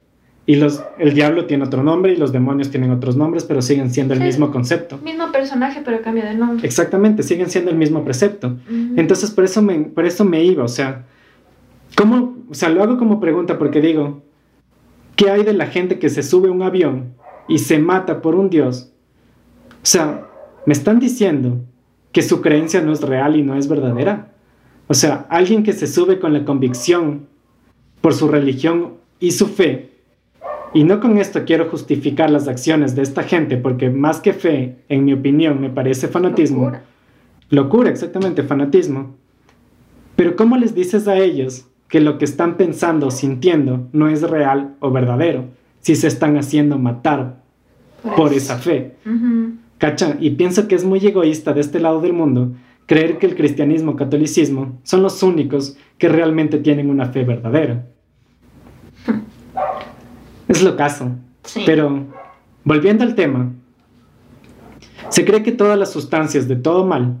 [0.47, 3.91] Y los, el diablo tiene otro nombre y los demonios tienen otros nombres, pero siguen
[3.91, 4.25] siendo el Sí.
[4.27, 4.97] mismo concepto.
[5.03, 6.65] Mismo personaje, pero cambia de nombre.
[6.65, 8.55] Exactamente, siguen siendo el mismo precepto.
[8.95, 11.05] Entonces, por eso me, por eso me iba, o sea,
[11.95, 12.37] ¿cómo?
[12.49, 14.23] O sea, lo hago como pregunta porque digo,
[15.17, 17.13] ¿qué hay de la gente que se sube a un avión
[17.49, 18.93] y se mata por un Dios?
[19.83, 20.27] O sea,
[20.65, 21.59] me están diciendo
[22.13, 24.31] que su creencia no es real y no es verdadera.
[24.87, 27.27] O sea, alguien que se sube con la convicción
[27.99, 29.91] por su religión y su fe,
[30.77, 34.75] y no con esto quiero justificar las acciones de esta gente, porque más que fe,
[34.89, 36.65] en mi opinión, me parece fanatismo.
[36.65, 36.83] Locura.
[37.49, 39.15] Locura, exactamente, fanatismo.
[40.15, 44.21] Pero ¿cómo les dices a ellos que lo que están pensando o sintiendo no es
[44.21, 45.45] real o verdadero
[45.79, 47.41] si se están haciendo matar
[48.15, 48.97] por esa fe?
[49.79, 50.15] ¿Cacha?
[50.19, 52.51] Y pienso que es muy egoísta de este lado del mundo
[52.85, 57.87] creer que el cristianismo, catolicismo son los únicos que realmente tienen una fe verdadera.
[60.49, 61.11] Es lo caso.
[61.43, 61.63] Sí.
[61.65, 62.05] Pero,
[62.63, 63.51] volviendo al tema,
[65.09, 67.17] se cree que todas las sustancias de todo mal,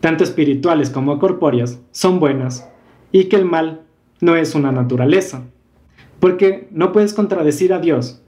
[0.00, 2.68] tanto espirituales como corpóreas, son buenas
[3.12, 3.82] y que el mal
[4.20, 5.42] no es una naturaleza.
[6.20, 8.22] Porque no puedes contradecir a Dios,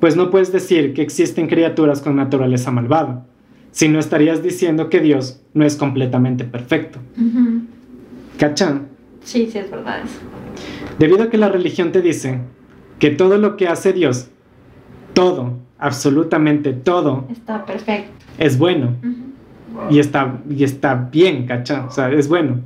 [0.00, 3.26] pues no puedes decir que existen criaturas con naturaleza malvada,
[3.70, 6.98] si no estarías diciendo que Dios no es completamente perfecto.
[7.16, 7.62] Ujú.
[8.38, 8.88] ¿Cachan?
[9.22, 10.04] Sí, sí, es verdad.
[10.98, 12.40] Debido a que la religión te dice
[12.98, 14.28] que todo lo que hace Dios,
[15.14, 18.10] todo, absolutamente todo, Está perfecto.
[18.38, 18.94] es bueno
[19.90, 21.86] y está, y está bien, ¿cacha?
[21.86, 22.60] O sea, es bueno.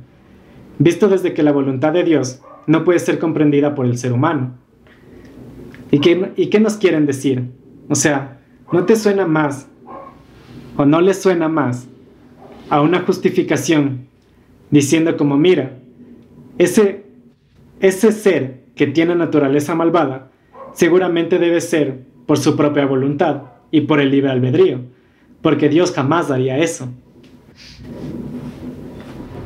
[0.79, 4.53] Visto desde que la voluntad de Dios no puede ser comprendida por el ser humano.
[5.91, 7.51] ¿Y qué, ¿Y qué nos quieren decir?
[7.89, 8.39] O sea,
[8.71, 9.67] ¿no te suena más
[10.75, 11.87] o no le suena más
[12.69, 14.07] a una justificación
[14.71, 15.77] diciendo como, mira,
[16.57, 17.05] ese,
[17.79, 20.31] ese ser que tiene naturaleza malvada
[20.73, 24.81] seguramente debe ser por su propia voluntad y por el libre albedrío,
[25.41, 26.89] porque Dios jamás haría eso.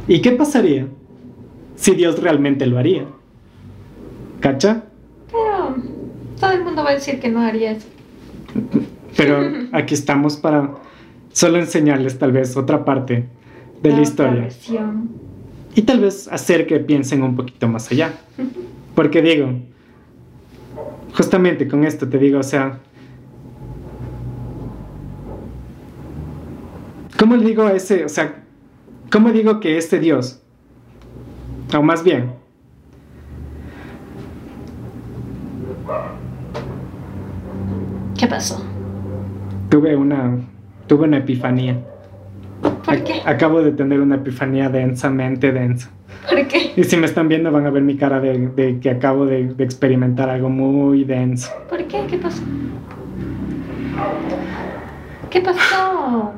[0.07, 0.87] ¿Y qué pasaría
[1.75, 3.05] si Dios realmente lo haría?
[4.39, 4.85] ¿Cacha?
[5.31, 5.75] Pero
[6.39, 7.87] todo el mundo va a decir que no haría eso.
[9.15, 9.41] Pero
[9.73, 10.75] aquí estamos para
[11.33, 13.27] solo enseñarles tal vez otra parte
[13.81, 15.09] de la historia versión.
[15.75, 18.13] y tal vez hacer que piensen un poquito más allá.
[18.97, 19.51] Porque digo,
[21.15, 22.79] justamente con esto te digo, o sea,
[27.19, 28.43] ¿cómo le digo a ese, o sea,
[29.11, 30.41] cómo digo que este Dios,
[31.77, 32.31] o más bien,
[38.17, 38.65] ¿Qué pasó?
[39.69, 40.39] tuve una,
[40.87, 41.85] tuve una epifanía.
[42.87, 43.21] ¿Por qué?
[43.25, 45.91] Acabo de tener una epifanía densamente densa.
[46.29, 46.71] ¿Por qué?
[46.77, 49.53] Y si me están viendo van a ver mi cara de, de que acabo de,
[49.53, 51.51] de experimentar algo muy denso.
[51.69, 52.05] ¿Por qué?
[52.09, 52.41] ¿Qué pasó?
[55.29, 56.31] ¿Qué pasó?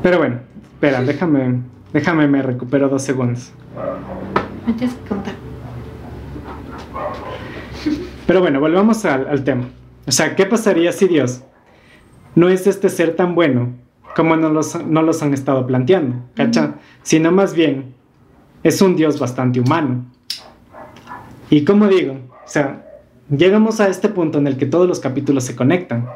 [0.00, 1.60] Pero bueno, espera, déjame,
[1.92, 3.52] déjame, me recupero dos segundos.
[4.64, 5.34] Me tienes que contar.
[8.28, 9.64] Pero bueno, volvamos al, al tema.
[10.06, 11.42] O sea, ¿qué pasaría si Dios
[12.36, 13.72] no es este ser tan bueno
[14.14, 16.16] como no los, no los han estado planteando?
[16.34, 16.76] ¿Cacha?
[17.02, 17.94] Sino más bien
[18.62, 20.04] es un Dios bastante humano.
[21.50, 22.84] Y como digo, o sea,
[23.30, 26.06] llegamos a este punto en el que todos los capítulos se conectan.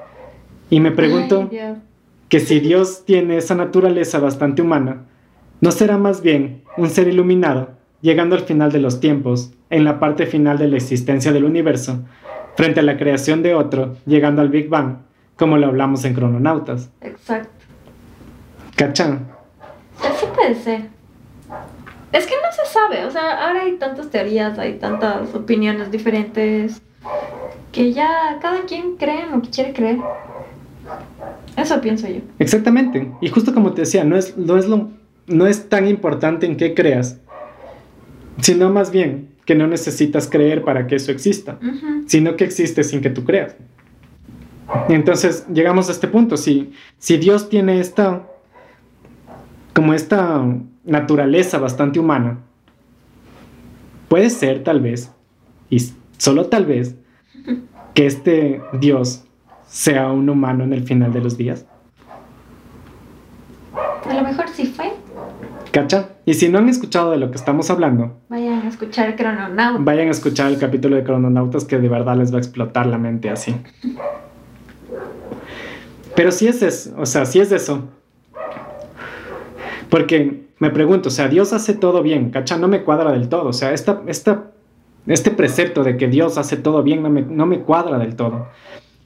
[0.70, 1.76] Y me pregunto Ay,
[2.28, 5.05] que si Dios tiene esa naturaleza bastante humana,
[5.61, 7.70] ¿no será más bien un ser iluminado,
[8.01, 12.05] llegando al final de los tiempos, en la parte final de la existencia del universo,
[12.57, 14.99] frente a la creación de otro, llegando al Big Bang,
[15.36, 16.90] como lo hablamos en Crononautas?
[17.01, 17.58] Exacto.
[18.79, 19.26] ¿Cachan?
[20.01, 20.83] Así puede ser.
[22.12, 26.81] Es que no se sabe, o sea, ahora hay tantas teorías, hay tantas opiniones diferentes,
[27.72, 29.99] que ya cada quien cree en lo que quiere creer.
[31.57, 32.20] Eso pienso yo.
[32.39, 33.11] Exactamente.
[33.20, 34.89] Y justo como te decía, no es, no es, lo,
[35.26, 37.18] no es tan importante en qué creas,
[38.41, 41.59] sino más bien que no necesitas creer para que eso exista.
[41.61, 42.05] Ujú.
[42.07, 43.57] sino que existe sin que tú creas.
[44.89, 46.37] Entonces llegamos a este punto.
[46.37, 48.28] Si, si Dios tiene esta,
[49.75, 50.45] como esta
[50.85, 52.39] naturaleza bastante humana,
[54.09, 55.12] puede ser tal vez,
[55.71, 55.79] y
[56.16, 56.97] solo tal vez,
[57.95, 59.25] que este Dios
[59.66, 61.66] sea un humano en el final de los días.
[64.09, 64.93] A lo mejor sí fue.
[65.71, 66.09] ¿Cacha?
[66.25, 69.83] Y si no han escuchado de lo que estamos hablando, Vayan a escuchar Crononauta.
[69.83, 72.97] vayan a escuchar el capítulo de Crononautas que de verdad les va a explotar la
[72.97, 73.55] mente así.
[76.16, 77.85] Pero si es eso, o sea, si es eso.
[79.89, 82.57] Porque me pregunto, o sea, Dios hace todo bien, ¿cacha?
[82.59, 83.49] No me cuadra del todo.
[83.49, 84.51] O sea, esta, esta,
[85.07, 88.49] este precepto de que Dios hace todo bien no me, no me cuadra del todo.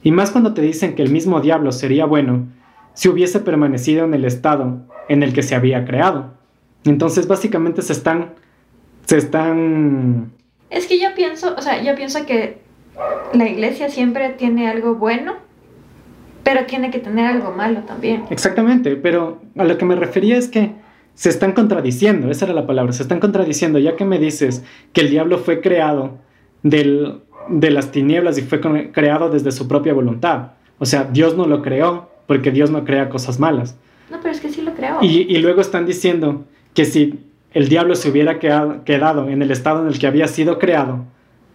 [0.03, 2.47] Y más cuando te dicen que el mismo diablo sería bueno
[2.93, 6.33] si hubiese permanecido en el estado en el que se había creado.
[6.85, 8.33] Entonces, básicamente se están.
[9.05, 10.31] Se están.
[10.69, 12.61] Es que yo pienso, o sea, yo pienso que
[13.33, 15.35] la iglesia siempre tiene algo bueno,
[16.43, 18.25] pero tiene que tener algo malo también.
[18.29, 20.71] Exactamente, pero a lo que me refería es que
[21.15, 24.63] se están contradiciendo, esa era la palabra, se están contradiciendo, ya que me dices
[24.93, 26.17] que el diablo fue creado
[26.63, 28.59] del, de las tinieblas y fue
[28.91, 30.53] creado desde su propia voluntad.
[30.79, 33.75] O sea, Dios no lo creó porque Dios no crea cosas malas.
[34.09, 34.97] No, pero es que sí lo creo.
[35.01, 37.19] Y, y luego están diciendo que si
[37.53, 41.05] el diablo se hubiera quedado, quedado en el estado en el que había sido creado,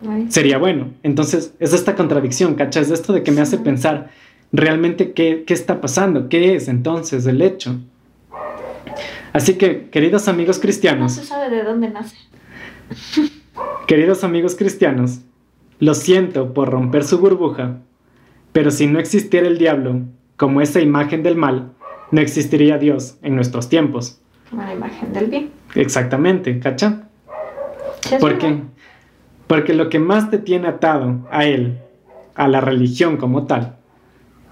[0.08, 0.90] Ay, sería bueno.
[1.02, 2.86] Entonces, es esta contradicción, ¿cachas?
[2.86, 4.10] Es esto de que me hace pensar
[4.52, 7.78] realmente qué, qué está pasando, qué es entonces el hecho.
[9.32, 12.16] Así que, queridos amigos no cristianos, se sabe de dónde nace.
[13.86, 15.20] queridos amigos cristianos,
[15.78, 17.78] lo siento por romper su burbuja,
[18.52, 20.00] pero si no existiera el diablo
[20.36, 21.72] como esa imagen del mal,
[22.10, 24.20] no existiría Dios en nuestros tiempos.
[24.48, 25.50] Como la imagen del bien.
[25.74, 27.02] Exactamente, ¿cacha?
[28.00, 28.48] Sí, es ¿Por verdad.
[28.48, 28.62] qué?
[29.46, 31.78] Porque lo que más te tiene atado a Él,
[32.34, 33.77] a la religión como tal,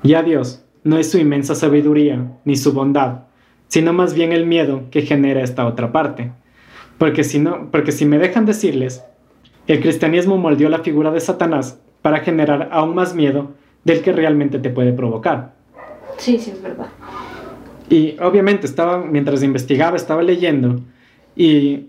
[0.02, 3.22] y a Dios, no es su inmensa sabiduría ni su bondad,
[3.68, 6.32] sino más bien el miedo que genera esta otra parte.
[6.98, 9.02] Porque si no, porque si me dejan decirles,
[9.66, 13.52] el cristianismo moldeó la figura de Satanás para generar aún más miedo
[13.84, 15.54] del que realmente te puede provocar.
[16.18, 16.86] Sí, sí, es verdad.
[17.90, 20.80] Y obviamente estaba, mientras investigaba, estaba leyendo
[21.36, 21.86] y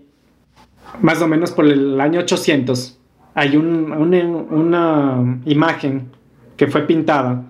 [1.00, 2.98] más o menos por el año 800
[3.34, 6.08] hay un- una, una imagen
[6.56, 7.44] que fue pintada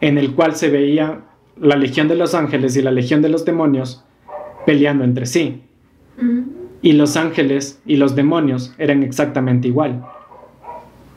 [0.00, 1.20] en el cual se veía
[1.58, 4.04] la legión de los ángeles y la legión de los demonios
[4.66, 5.62] peleando entre sí.
[6.82, 10.02] Y los ángeles y los demonios eran exactamente igual.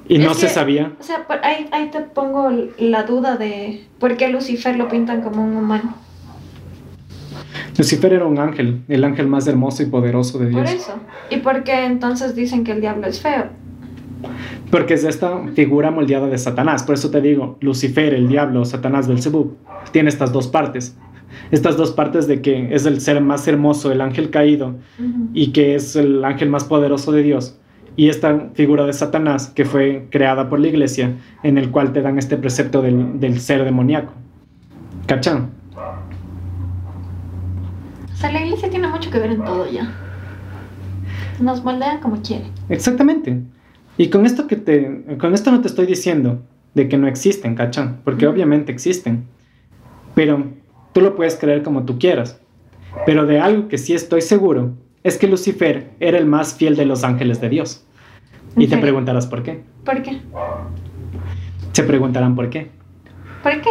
[0.08, 0.92] Y Es no se sabía.
[1.00, 5.22] O sea, por ahí, ahí te pongo la duda de por qué Lucifer lo pintan
[5.22, 5.96] como un humano.
[7.78, 10.74] Lucifer era un ángel, el ángel más hermoso y poderoso de Por Dios.
[10.82, 10.94] eso.
[11.30, 13.46] ¿Y por qué entonces dicen que el diablo es feo?
[14.74, 16.82] Porque es esta figura moldeada de Satanás.
[16.82, 19.56] Por eso te digo, Lucifer, el diablo, Satanás, Belzebub,
[19.92, 20.98] tiene estas dos partes.
[21.52, 24.74] Estas dos partes de que es el ser más hermoso, el ángel caído,
[25.36, 27.60] y que es el ángel más poderoso de Dios.
[27.96, 32.02] Y esta figura de Satanás que fue creada por la iglesia, en el cual te
[32.02, 34.14] dan este precepto del, del ser demoníaco.
[35.06, 35.52] ¿Cachan?
[38.12, 39.94] O sea, la iglesia tiene mucho que ver en todo ya.
[41.40, 42.50] Nos moldean como quieren.
[42.70, 43.53] Exactamente.
[43.98, 46.42] Y con esto que te, con esto no te estoy diciendo
[46.74, 48.02] de que no existen, ¿cachan?
[48.04, 49.26] Porque obviamente existen.
[50.16, 50.46] Pero
[50.94, 52.40] tú lo puedes creer como tú quieras.
[53.06, 54.72] Pero de algo que sí estoy seguro
[55.04, 57.86] es que Lucifer era el más fiel de los ángeles de Dios.
[58.56, 59.64] Y ¿En te preguntarás por qué.
[59.84, 60.22] ¿Por qué?
[61.74, 62.70] Se preguntarán por qué.
[63.42, 63.70] ¿Por qué?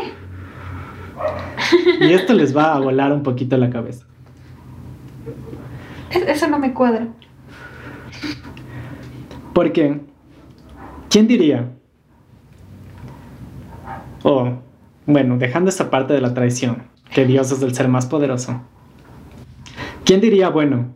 [2.00, 4.04] Y esto les va a volar un poquito la cabeza.
[6.10, 7.08] Es- Eso no me cuadra.
[9.54, 10.00] Porque,
[11.12, 11.70] ¿quién diría?
[14.22, 14.50] O,
[15.04, 18.62] bueno, dejando esa parte de la traición, que Dios es el ser más poderoso.
[20.04, 20.86] ¿Quién diría, bueno,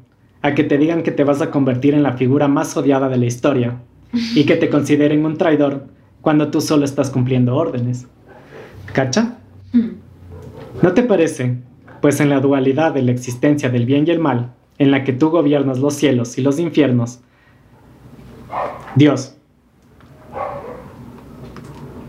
[0.41, 3.19] a que te digan que te vas a convertir en la figura más odiada de
[3.19, 3.83] la historia
[4.35, 5.87] y que te consideren un traidor
[6.23, 8.07] cuando tú solo estás cumpliendo órdenes?
[8.93, 9.39] ¿Cacha?
[9.73, 9.91] Mm.
[10.83, 11.59] ¿No te parece?
[12.01, 15.13] Pues en la dualidad de la existencia del bien y el mal, en la que
[15.13, 17.21] tú gobiernas los cielos y los infiernos,
[18.95, 19.36] Dios.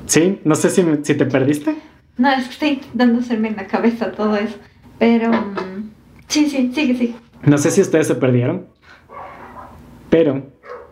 [0.08, 0.40] ¿Sí?
[0.44, 1.76] No sé si, si te perdiste.
[2.18, 4.56] No, es que estoy intentando hacerme en la cabeza todo eso.
[4.98, 5.32] Pero.
[5.32, 5.92] mm,
[6.28, 7.16] sí, sí, sigue, sigue.
[7.44, 8.66] No sé si ustedes se perdieron.
[10.10, 10.44] Pero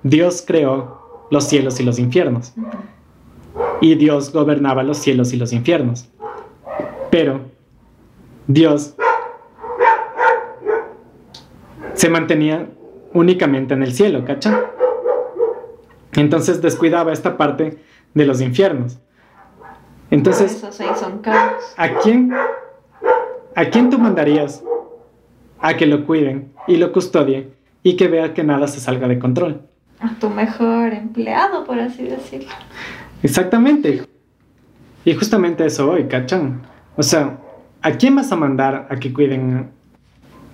[0.03, 2.53] Dios creó los cielos y los infiernos.
[3.81, 6.09] Y Dios gobernaba los cielos y los infiernos.
[7.09, 7.41] Pero
[8.47, 8.95] Dios
[11.93, 12.67] se mantenía
[13.13, 14.65] únicamente en el cielo, ¿cacha?
[16.13, 17.77] Entonces descuidaba esta parte
[18.13, 18.99] de los infiernos.
[20.11, 21.63] Entonces, Esos seis son caros.
[21.77, 22.33] ¿a quién,
[23.55, 24.63] ¿a quién tú mandarías
[25.59, 27.51] a que lo cuiden y lo custodie
[27.83, 29.61] y que vea que nada se salga de control?
[29.99, 32.49] A tu mejor empleado, por así decirlo.
[33.23, 34.03] Exactamente.
[35.03, 36.61] Y justamente eso hoy, ¿cachan?
[36.97, 37.37] O sea,
[37.81, 39.69] ¿a quién vas a mandar a que cuiden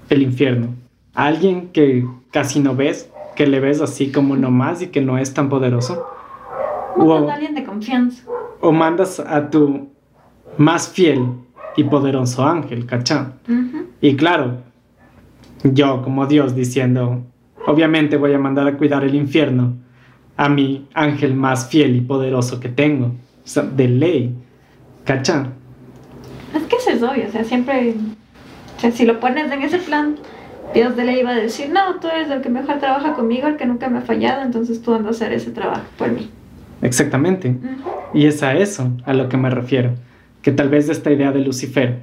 [0.09, 0.75] el infierno?
[1.13, 3.09] ¿A alguien que casi no ves?
[3.35, 6.05] ¿Que le ves así como nomás y que no es tan poderoso?
[6.97, 7.29] Wow.
[7.29, 8.23] a alguien de confianza.
[8.61, 9.89] ¿O mandas a tu
[10.57, 11.25] más fiel
[11.75, 13.33] y poderoso ángel, ¿cachán?
[13.47, 13.87] Ujú.
[14.01, 14.57] Y claro,
[15.63, 17.23] yo como Dios diciendo,
[17.65, 19.73] obviamente voy a mandar a cuidar el infierno
[20.37, 24.35] a mi ángel más fiel y poderoso que tengo, o sea, de ley,
[25.05, 25.53] ¿cachán?
[26.55, 27.95] Es que eso es obvio, o sea, siempre.
[28.77, 30.15] O sea, si lo pones en ese plan,
[30.73, 33.57] Dios de ley va a decir: No, tú eres el que mejor trabaja conmigo, el
[33.57, 36.29] que nunca me ha fallado, entonces tú andas a hacer ese trabajo por mí.
[36.81, 37.55] Exactamente.
[38.13, 39.91] Y es a eso a lo que me refiero,
[40.41, 41.99] que tal vez esta idea de Lucifer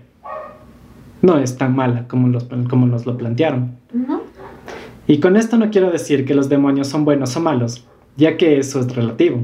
[1.23, 3.77] no es tan mala como, los, como nos lo plantearon.
[3.93, 4.23] ¿No?
[5.07, 8.59] Y con esto no quiero decir que los demonios son buenos o malos, ya que
[8.59, 9.43] eso es relativo.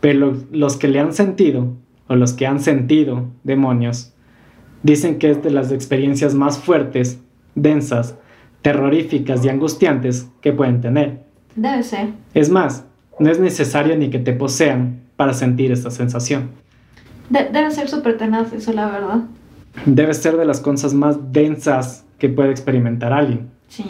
[0.00, 1.74] Pero lo- los que le han sentido,
[2.06, 4.12] o los que han sentido demonios,
[4.82, 7.20] dicen que es de las experiencias más fuertes,
[7.54, 8.16] densas,
[8.62, 11.22] terroríficas y angustiantes que pueden tener.
[11.56, 12.08] Debe ser.
[12.34, 12.84] Es más,
[13.20, 16.50] no es necesario ni que te posean para sentir esta sensación.
[17.28, 19.20] De- debe ser súper tenaz eso, la verdad.
[19.86, 23.48] Debe ser de las cosas más densas que puede experimentar alguien.
[23.68, 23.84] Sí.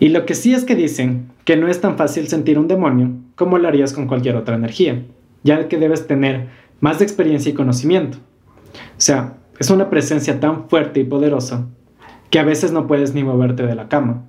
[0.00, 3.10] Y lo que sí es que dicen que no es tan fácil sentir un demonio
[3.34, 5.02] como lo harías con cualquier otra energía,
[5.42, 6.48] ya que debes tener
[6.80, 8.18] más experiencia y conocimiento.
[8.18, 11.66] O sea, es una presencia tan fuerte y poderosa
[12.30, 14.24] que a veces no puedes ni moverte de la cama.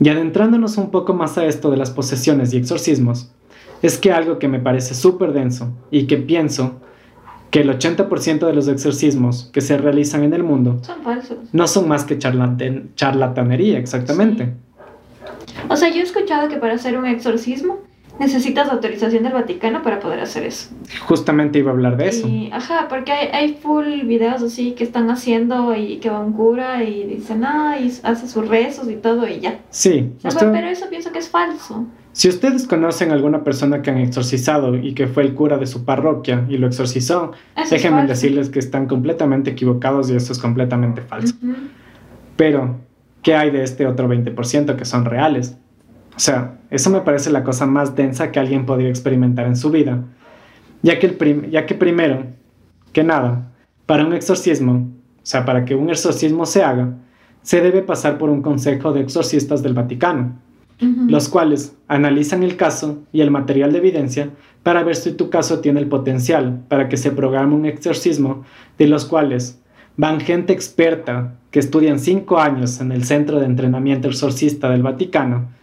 [0.00, 3.30] Y adentrándonos un poco más a esto de las posesiones y exorcismos,
[3.82, 6.80] es que algo que me parece súper denso y que pienso
[7.50, 11.38] que el 80% de los exorcismos que se realizan en el mundo Son falsos.
[11.52, 14.52] no son más que charlatan- charlatanería, exactamente.
[15.68, 17.78] O sea, yo he escuchado que para hacer un exorcismo
[18.18, 20.70] necesitas autorización del Vaticano para poder hacer eso.
[21.06, 22.28] Justamente iba a hablar de eso.
[22.52, 26.82] Ajá, porque hay, hay full videos así que están haciendo y que va un cura
[26.84, 29.60] y dicen, ah, y hace sus rezos y todo y ya.
[29.70, 31.86] Sí, O sea, usted- pero eso pienso que es falso.
[32.12, 35.84] si ustedes conocen alguna persona que han exorcizado y que fue el cura de su
[35.84, 41.00] parroquia y lo exorcizó, Eso déjenme decirles que están completamente equivocados y eso es completamente
[41.02, 41.34] falso.
[42.36, 42.76] Pero,
[43.22, 45.56] ¿qué hay de este otro 20% que son reales?
[46.18, 49.70] O sea, eso me parece la cosa más densa que alguien podría experimentar en su
[49.70, 50.02] vida.
[50.82, 52.24] Ya que, el ya que primero,
[52.92, 53.52] que nada,
[53.86, 56.92] para un exorcismo, o sea, para que un exorcismo se haga,
[57.42, 60.40] se debe pasar por un consejo de exorcistas del Vaticano,
[60.80, 64.30] los cuales analizan el caso y el material de evidencia
[64.64, 68.42] para ver si tu caso tiene el potencial para que se programe un exorcismo,
[68.76, 69.60] de los cuales
[69.96, 75.56] van gente experta que estudian cinco años en el Centro de Entrenamiento Exorcista del Vaticano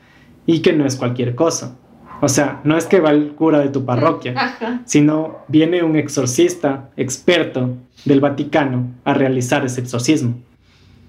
[0.45, 1.77] y que no es cualquier cosa.
[2.21, 4.81] O sea, no es que va el cura de tu parroquia, Ajá.
[4.85, 7.75] sino viene un exorcista experto
[8.05, 10.35] del Vaticano a realizar ese exorcismo.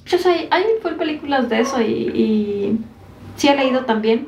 [0.09, 0.65] Pues hay, hay
[0.99, 2.79] películas de eso y, y
[3.37, 4.27] sí he leído también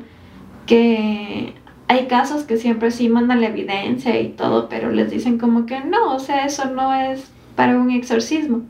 [0.65, 1.53] que
[1.87, 5.79] hay casos que siempre sí mandan la evidencia y todo, pero les dicen como que
[5.79, 8.61] no, o sea, eso no es para un exorcismo.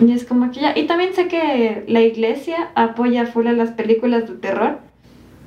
[0.00, 0.76] Y es como que ya.
[0.76, 4.78] Y también sé que la iglesia apoya full a las películas de terror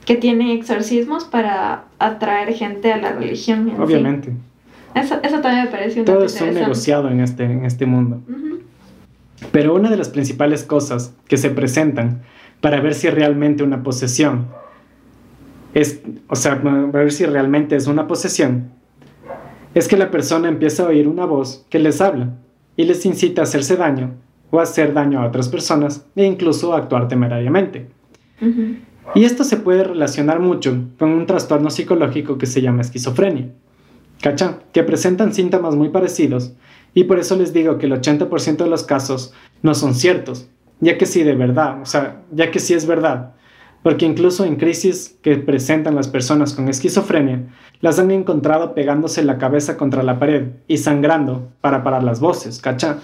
[0.07, 3.67] que tienen exorcismos para atraer gente a la religión.
[3.67, 3.81] en sí.
[3.81, 4.31] Obviamente.
[4.95, 8.21] Eso, eso también me parece un Todo es un negociado en este, en este mundo.
[9.51, 12.21] Pero una de las principales cosas que se presentan
[12.61, 14.47] para ver si realmente una posesión
[15.73, 15.99] es,
[16.29, 18.69] o sea, para ver si realmente es una posesión,
[19.75, 22.29] es que la persona empieza a oír una voz que les habla
[22.77, 24.13] y les incita a hacerse daño
[24.51, 27.87] o a hacer daño a otras personas e incluso a actuar temerariamente.
[28.41, 28.86] Ujú.
[29.15, 33.49] Y esto se puede relacionar mucho con un trastorno psicológico que se llama esquizofrenia.
[34.21, 34.59] ¿Cacha?
[34.73, 36.53] Que presentan síntomas muy parecidos
[36.93, 40.49] y por eso les digo que el 80% de los casos no son ciertos,
[40.79, 43.35] ya que sí de verdad, o sea, ya que sí es verdad,
[43.83, 47.43] porque incluso en crisis que presentan las personas con esquizofrenia,
[47.81, 52.59] las han encontrado pegándose la cabeza contra la pared y sangrando para parar las voces,
[52.59, 52.97] ¿cacha?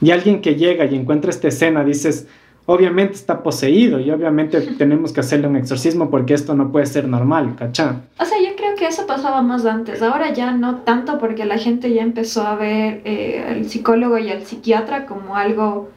[0.00, 2.26] Y alguien que llega y encuentra esta escena dices,
[2.70, 7.08] obviamente está poseído y obviamente tenemos que hacerle un exorcismo porque esto no puede ser
[7.08, 8.02] normal, ¿cacha?
[8.20, 10.02] O sea, yo creo que eso pasaba más antes.
[10.02, 14.30] Ahora ya no tanto porque la gente ya empezó a ver eh, al psicólogo y
[14.30, 15.88] al psiquiatra como algo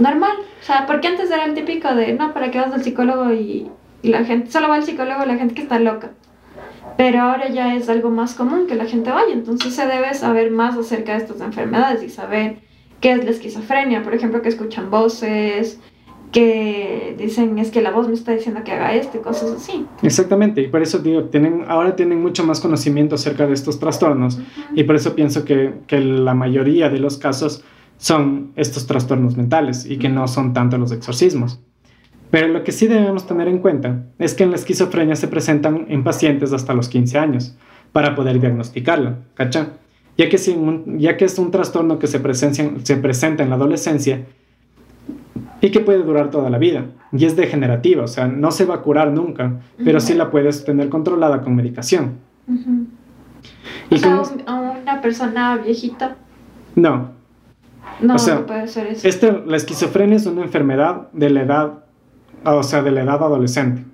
[0.00, 0.32] normal.
[0.60, 3.32] O sea, porque antes era el típico de, no, ¿para qué vas al psicólogo?
[3.32, 3.68] Y,
[4.02, 6.10] y la gente, solo va al psicólogo la gente que está loca.
[6.96, 9.32] Pero ahora ya es algo más común que la gente vaya.
[9.32, 12.56] Entonces se debe saber más acerca de estas enfermedades y saber
[13.00, 14.02] qué es la esquizofrenia.
[14.02, 15.78] Por ejemplo, que escuchan voces,
[16.32, 19.86] que dicen es que la voz me está diciendo que haga esto y cosas así.
[20.02, 24.40] Exactamente, y por eso digo, tienen, ahora tienen mucho más conocimiento acerca de estos trastornos
[24.74, 27.62] y por eso pienso que, que la mayoría de los casos
[27.98, 31.60] son estos trastornos mentales y que no son tanto los exorcismos.
[32.30, 35.84] Pero lo que sí debemos tener en cuenta es que en la esquizofrenia se presentan
[35.88, 37.56] en pacientes hasta los 15 años
[37.92, 39.74] para poder diagnosticarla, ¿cacha?
[40.16, 40.56] Ya que, si
[40.96, 44.26] ya que es un trastorno que se, presencia, se presenta en la adolescencia
[45.62, 46.84] y que puede durar toda la vida.
[47.12, 50.64] Y es degenerativa, o sea, no se va a curar nunca, pero sí la puedes
[50.64, 52.18] tener controlada con medicación.
[53.90, 56.16] Y O sea, con- un- a una persona viejita.
[56.74, 57.10] No,
[58.00, 59.06] no, O sea, no puede ser eso.
[59.06, 61.72] este, la esquizofrenia es una enfermedad de la edad,
[62.44, 63.84] o sea, de la edad adolescente.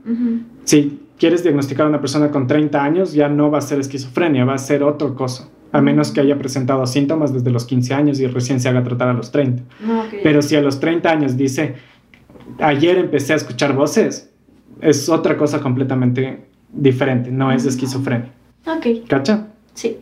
[0.65, 4.45] Si quieres diagnosticar a una persona con 30 años, ya no va a ser esquizofrenia,
[4.45, 8.21] va a ser otra cosa, a menos que haya presentado síntomas desde los 15 años
[8.21, 9.63] y recién se haga tratar a los 30.
[9.81, 10.15] No, ok.
[10.23, 11.75] Pero si a los 30 años dice,
[12.59, 14.31] ayer empecé a escuchar voces,
[14.81, 18.33] es otra cosa completamente diferente, no es esquizofrenia.
[18.67, 19.49] Ok, ¿Cacha?
[19.75, 19.99] sí.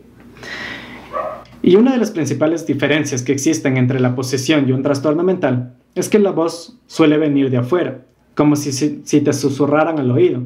[1.61, 5.73] Y una de las principales diferencias que existen entre la posesión y un trastorno mental
[5.95, 8.05] es que la voz suele venir de afuera,
[8.35, 10.43] como si, si, si te susurraran al oído,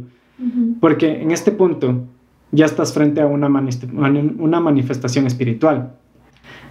[0.80, 2.06] porque en este punto
[2.52, 5.93] ya estás frente a una, manifestación espiritual.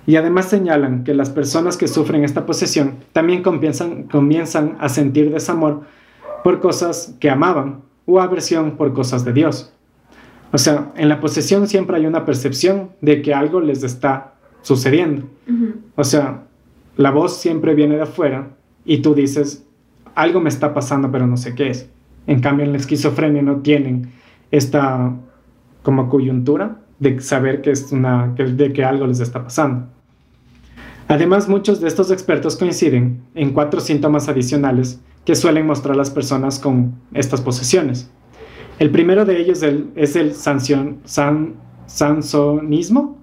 [0.06, 5.30] Y además señalan que las personas que sufren esta posesión también comienzan, comienzan a sentir
[5.30, 5.82] desamor
[6.42, 9.72] por cosas que amaban o aversión por cosas de Dios.
[10.52, 15.26] O sea, en la posesión siempre hay una percepción de que algo les está sucediendo.
[15.96, 16.44] O sea,
[16.96, 18.50] la voz siempre viene de afuera
[18.84, 19.64] y tú dices,
[20.14, 21.88] algo me está pasando pero no sé qué es.
[22.26, 24.12] En cambio, en la esquizofrenia no tienen
[24.50, 25.12] esta
[25.82, 29.86] como coyuntura de saber que es una, que- de que algo les está pasando.
[31.08, 36.58] Además, muchos de estos expertos coinciden en cuatro síntomas adicionales que suelen mostrar las personas
[36.58, 38.10] con estas posesiones.
[38.78, 41.54] El primero de ellos el- es el sanción, san,
[41.86, 43.18] sansonismo,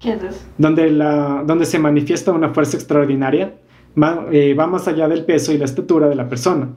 [0.00, 0.40] ¿Qué es eso?
[0.58, 3.54] donde, la, donde se manifiesta una fuerza extraordinaria,
[4.00, 6.68] va, eh, va más allá del peso y la estatura de la persona.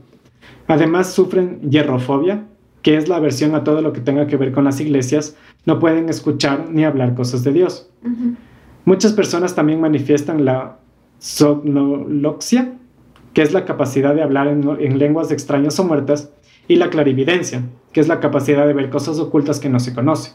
[0.67, 2.45] Además sufren hierrofobia,
[2.81, 5.79] que es la aversión a todo lo que tenga que ver con las iglesias, no
[5.79, 7.89] pueden escuchar ni hablar cosas de Dios.
[8.85, 10.77] Muchas personas también manifiestan la
[11.19, 12.73] somnoloxia,
[13.33, 16.31] que es la capacidad de hablar en, en lenguas extrañas o muertas,
[16.67, 20.33] y la clarividencia, que es la capacidad de ver cosas ocultas que no se conocen.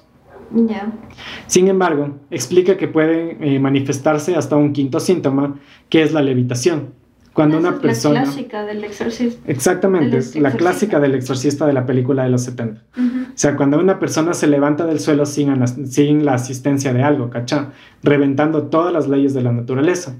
[1.47, 5.57] Sin embargo, explica que puede eh, manifestarse hasta un quinto síntoma,
[5.88, 6.90] que es la levitación.
[7.35, 8.14] Cuando Esa una es persona...
[8.20, 9.43] La clásica del exorcismo.
[9.47, 10.57] Exactamente, es la exorcista.
[10.57, 12.80] clásica del exorcista de la película de los 70.
[12.97, 13.05] Ujú.
[13.24, 15.53] O sea, cuando una persona se levanta del suelo sin,
[15.89, 17.72] sin la asistencia de algo, ¿cachá?
[18.05, 20.14] Reventando todas las leyes de la naturaleza.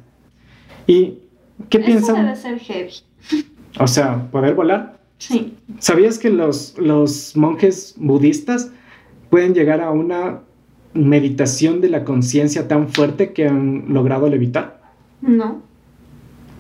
[0.89, 1.21] ¿Y
[1.69, 2.17] qué Eso piensan?
[2.17, 2.93] debe ser heavy.
[3.79, 4.99] O sea, poder volar.
[5.19, 5.55] Sí.
[5.79, 8.73] ¿Sabías que los, los monjes budistas
[9.31, 10.41] pueden llegar a una
[10.95, 14.81] meditación de la conciencia tan fuerte que han logrado levitar?
[15.23, 15.63] No.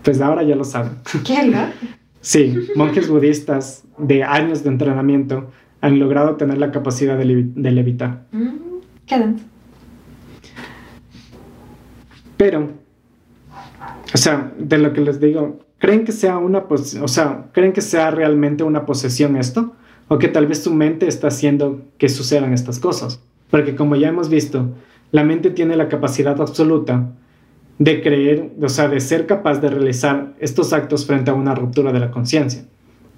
[0.05, 0.92] Pues ahora ya lo saben.
[1.26, 1.72] ¿Qué loco?
[2.20, 5.50] Sí, monjes budistas de años de entrenamiento
[5.80, 8.22] han logrado tener la capacidad de, levi- de levitar.
[8.32, 8.48] Mm,
[9.07, 9.34] qué.
[12.36, 12.70] Pero,
[14.12, 17.72] o sea, de lo que les digo, ¿creen que sea una pos- o sea, creen
[17.72, 19.74] que sea realmente una posesión esto?
[20.09, 23.20] O que tal vez su mente está haciendo que sucedan estas cosas.
[23.50, 24.70] Porque como ya hemos visto,
[25.12, 27.09] la mente tiene la capacidad absoluta
[27.78, 31.92] de creer, o sea, de ser capaz de realizar estos actos frente a una ruptura
[31.92, 32.64] de la conciencia.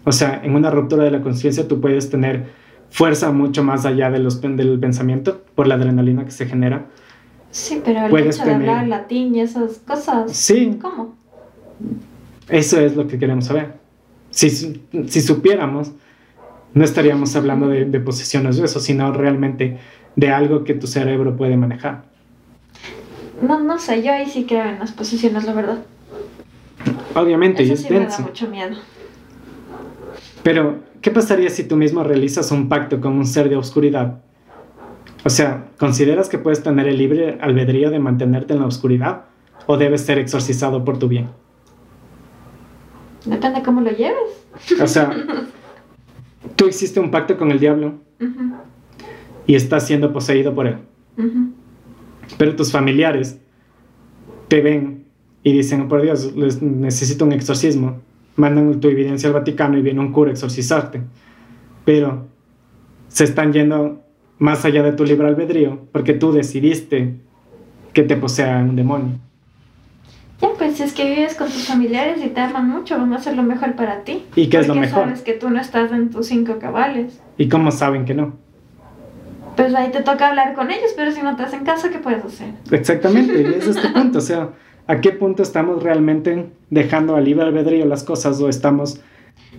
[0.04, 2.44] O sea, en una ruptura de la conciencia tú puedes tener
[2.90, 6.86] fuerza mucho más allá de los, del pensamiento por la adrenalina que se genera.
[7.50, 10.32] Sí, pero el Puedes hecho de tener- hablar latín y esas cosas.
[10.32, 11.14] Sí, ¿Cómo?
[12.48, 13.74] Eso es lo que queremos saber.
[14.30, 15.92] Si, si supiéramos,
[16.74, 19.78] no estaríamos hablando de, de posesiones de eso, sino realmente
[20.14, 22.04] de algo que tu cerebro puede manejar.
[23.42, 25.78] No, no sé, yo ahí sí creo en las posiciones, la verdad.
[27.14, 28.76] Obviamente, y Eso es sí me da mucho miedo.
[30.42, 34.20] Pero, ¿qué pasaría si tú mismo realizas un pacto con un ser de oscuridad?
[35.24, 39.24] O sea, ¿consideras que puedes tener el libre albedrío de mantenerte en la oscuridad?
[39.66, 41.28] ¿O debes ser exorcizado por tu bien?
[43.24, 44.46] Depende cómo lo lleves.
[44.80, 45.10] O sea,
[46.54, 47.94] tú hiciste un pacto con el diablo
[49.46, 50.78] y estás siendo poseído por él.
[52.38, 53.38] Pero tus familiares
[54.48, 55.04] te ven
[55.42, 58.00] y dicen, por Dios, les necesito un exorcismo.
[58.36, 61.02] Mandan tu evidencia al Vaticano y viene un cura a exorcizarte.
[61.84, 62.26] Pero
[63.08, 64.02] se están yendo
[64.38, 67.14] más allá de tu libre albedrío porque tú decidiste
[67.92, 69.18] que te posea un demonio.
[70.40, 73.16] Ya, pues si es que vives con tus familiares y te aman mucho, van a
[73.16, 74.24] hacer lo mejor para ti.
[74.34, 75.04] ¿Y qué es lo mejor?
[75.04, 77.20] sabes que tú no estás en tus cinco cabales.
[77.38, 78.34] ¿Y cómo saben que no?
[79.56, 82.24] Pues ahí te toca hablar con ellos, pero si no te hacen caso, ¿qué puedes
[82.24, 82.48] hacer?
[82.70, 84.18] Exactamente, y ese es tu punto.
[84.18, 84.50] O sea,
[84.86, 89.00] ¿a qué punto estamos realmente dejando a libre albedrío las cosas o estamos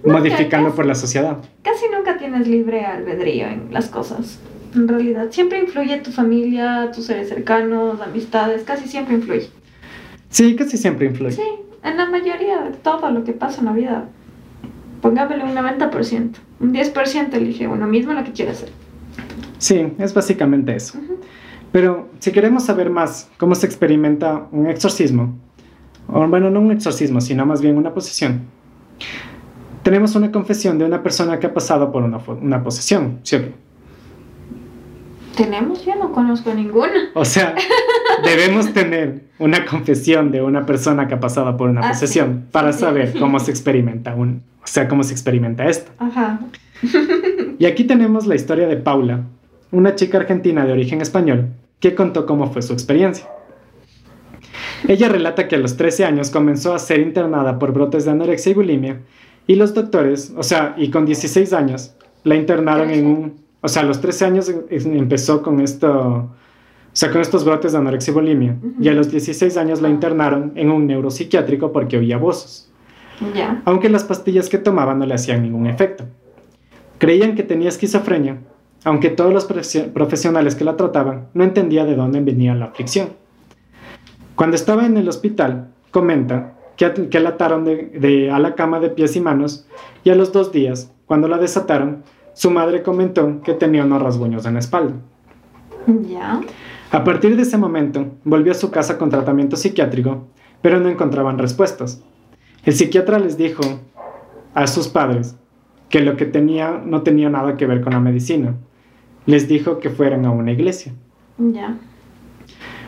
[0.04, 1.38] modificando que- por la sociedad?
[1.64, 4.40] Casi nunca tienes libre albedrío en las cosas.
[4.76, 9.50] En realidad, siempre influye tu familia, tus seres cercanos, amistades, casi siempre influye.
[10.30, 11.32] Sí, casi siempre influye.
[11.32, 11.42] Sí,
[11.84, 14.06] en la mayoría de todo lo que pasa en la vida.
[15.02, 16.40] Pongámosle un 90%.
[16.60, 18.70] Un 10% elige uno mismo lo que quiere hacer.
[19.58, 21.00] Sí, es básicamente eso.
[21.72, 25.36] Pero si queremos saber más cómo se experimenta un exorcismo,
[26.08, 28.42] o bueno, no un exorcismo, sino más bien una posesión,
[29.84, 33.38] tenemos una confesión de una persona que ha pasado por una, una posesión, ¿sí?
[35.36, 35.86] ¿Tenemos?
[35.86, 37.10] Yo no conozco ninguna.
[37.14, 37.54] O sea,
[38.24, 42.00] debemos tener una confesión de una persona que ha pasado por una Ah, sí.
[42.02, 42.80] posesión para Sí.
[42.80, 45.92] saber cómo se experimenta un, o sea, cómo se experimenta esto.
[46.00, 46.40] Ajá.
[47.60, 49.22] Y aquí tenemos la historia de Paula,
[49.72, 51.50] una chica argentina de origen español,
[51.80, 53.28] que contó cómo fue su experiencia.
[54.88, 58.52] Ella relata que a los 13 años comenzó a ser internada por brotes de anorexia
[58.52, 59.02] y bulimia,
[59.48, 61.94] y los doctores, o sea, y con 16 años,
[62.24, 63.34] la internaron en un...
[63.62, 65.90] O sea, a los 13 años em- empezó con esto...
[65.90, 68.74] O sea, con estos brotes de anorexia y bulimia, Ujú.
[68.82, 72.72] y a los 16 años la internaron en un neuropsiquiátrico porque oía voces
[73.36, 73.62] Ya.
[73.66, 76.06] aunque las pastillas que tomaba no le hacían ningún efecto.
[76.98, 78.40] Creían que tenía esquizofrenia,
[78.88, 83.10] aunque todos los profesio- profesionales que la trataban no entendían de dónde venía la aflicción.
[84.36, 88.80] Cuando estaba en el hospital, comenta que, que la ataron de, de- a la cama
[88.80, 89.68] de pies y manos
[90.06, 94.46] y a los dos días, cuando la desataron, su madre comentó que tenía unos rasguños
[94.46, 94.94] en la espalda.
[96.08, 96.40] Ya.
[96.92, 100.28] A partir de ese momento, volvió a su casa con tratamiento psiquiátrico,
[100.62, 102.02] pero no encontraban respuestas.
[102.64, 103.64] El psiquiatra les dijo
[104.54, 105.36] a sus padres
[105.90, 108.56] que lo que tenía no tenía nada que ver con la medicina.
[109.28, 110.94] Les dijo que fueran a una iglesia.
[111.38, 111.76] Ya.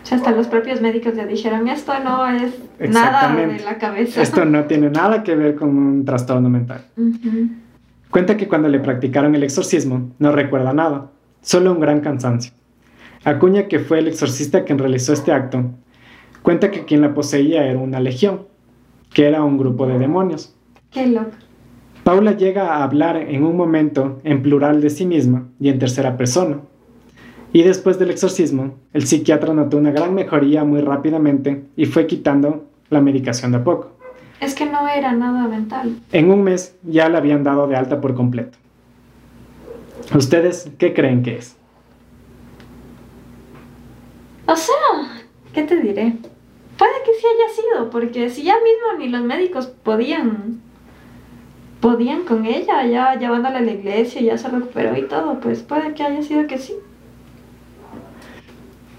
[0.02, 2.54] O sea, hasta los propios médicos le dijeron, esto no es
[2.90, 4.22] nada de la cabeza.
[4.22, 6.86] Esto no tiene nada que ver con un trastorno mental.
[6.98, 7.50] Ujú.
[8.10, 11.12] Cuenta que cuando le practicaron el exorcismo no recuerda nada,
[11.42, 12.54] solo un gran cansancio.
[13.24, 15.66] Acuña que fue el exorcista quien realizó este acto.
[16.42, 18.48] Cuenta que quien la poseía era una legión,
[19.14, 20.56] que era un grupo de demonios.
[20.90, 21.32] Qué loco.
[22.10, 26.18] Paula llega a hablar en un momento en plural de sí misma y en tercera
[26.18, 26.57] persona.
[27.53, 32.66] Y después del exorcismo, el psiquiatra notó una gran mejoría muy rápidamente y fue quitando
[32.89, 33.91] la medicación de a poco.
[34.41, 35.99] Es que no era nada mental.
[36.12, 38.57] En un mes ya la habían dado de alta por completo.
[40.16, 41.57] ¿Ustedes qué creen que es?
[44.47, 44.74] O sea,
[45.53, 46.16] ¿qué te diré?
[46.76, 50.68] Puede que sí haya sido, porque si ya mismo ni los médicos podían
[51.80, 55.94] podían con ella, ya llevándola a la iglesia, ya se recuperó y todo, pues puede
[55.94, 56.74] que haya sido que sí.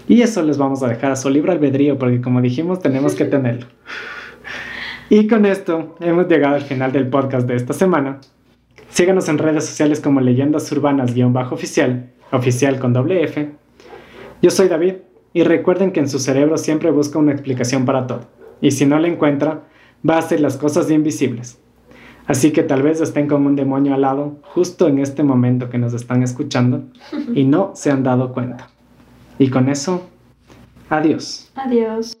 [0.07, 3.25] Y eso les vamos a dejar a su libre albedrío porque como dijimos tenemos que
[3.25, 3.67] tenerlo.
[5.09, 8.19] Y con esto hemos llegado al final del podcast de esta semana.
[8.89, 13.51] Síganos en redes sociales como Leyendas Urbanas-oficial, oficial con doble F.
[14.41, 14.95] Yo soy David
[15.33, 18.27] y recuerden que en su cerebro siempre busca una explicación para todo.
[18.59, 19.63] Y si no la encuentra,
[20.07, 21.60] va a hacer las cosas invisibles.
[22.31, 25.77] Así que tal vez estén con un demonio al lado justo en este momento que
[25.77, 26.85] nos están escuchando
[27.35, 28.69] y no se han dado cuenta.
[29.37, 30.07] Y con eso,
[30.89, 31.51] adiós.
[31.55, 32.20] Adiós.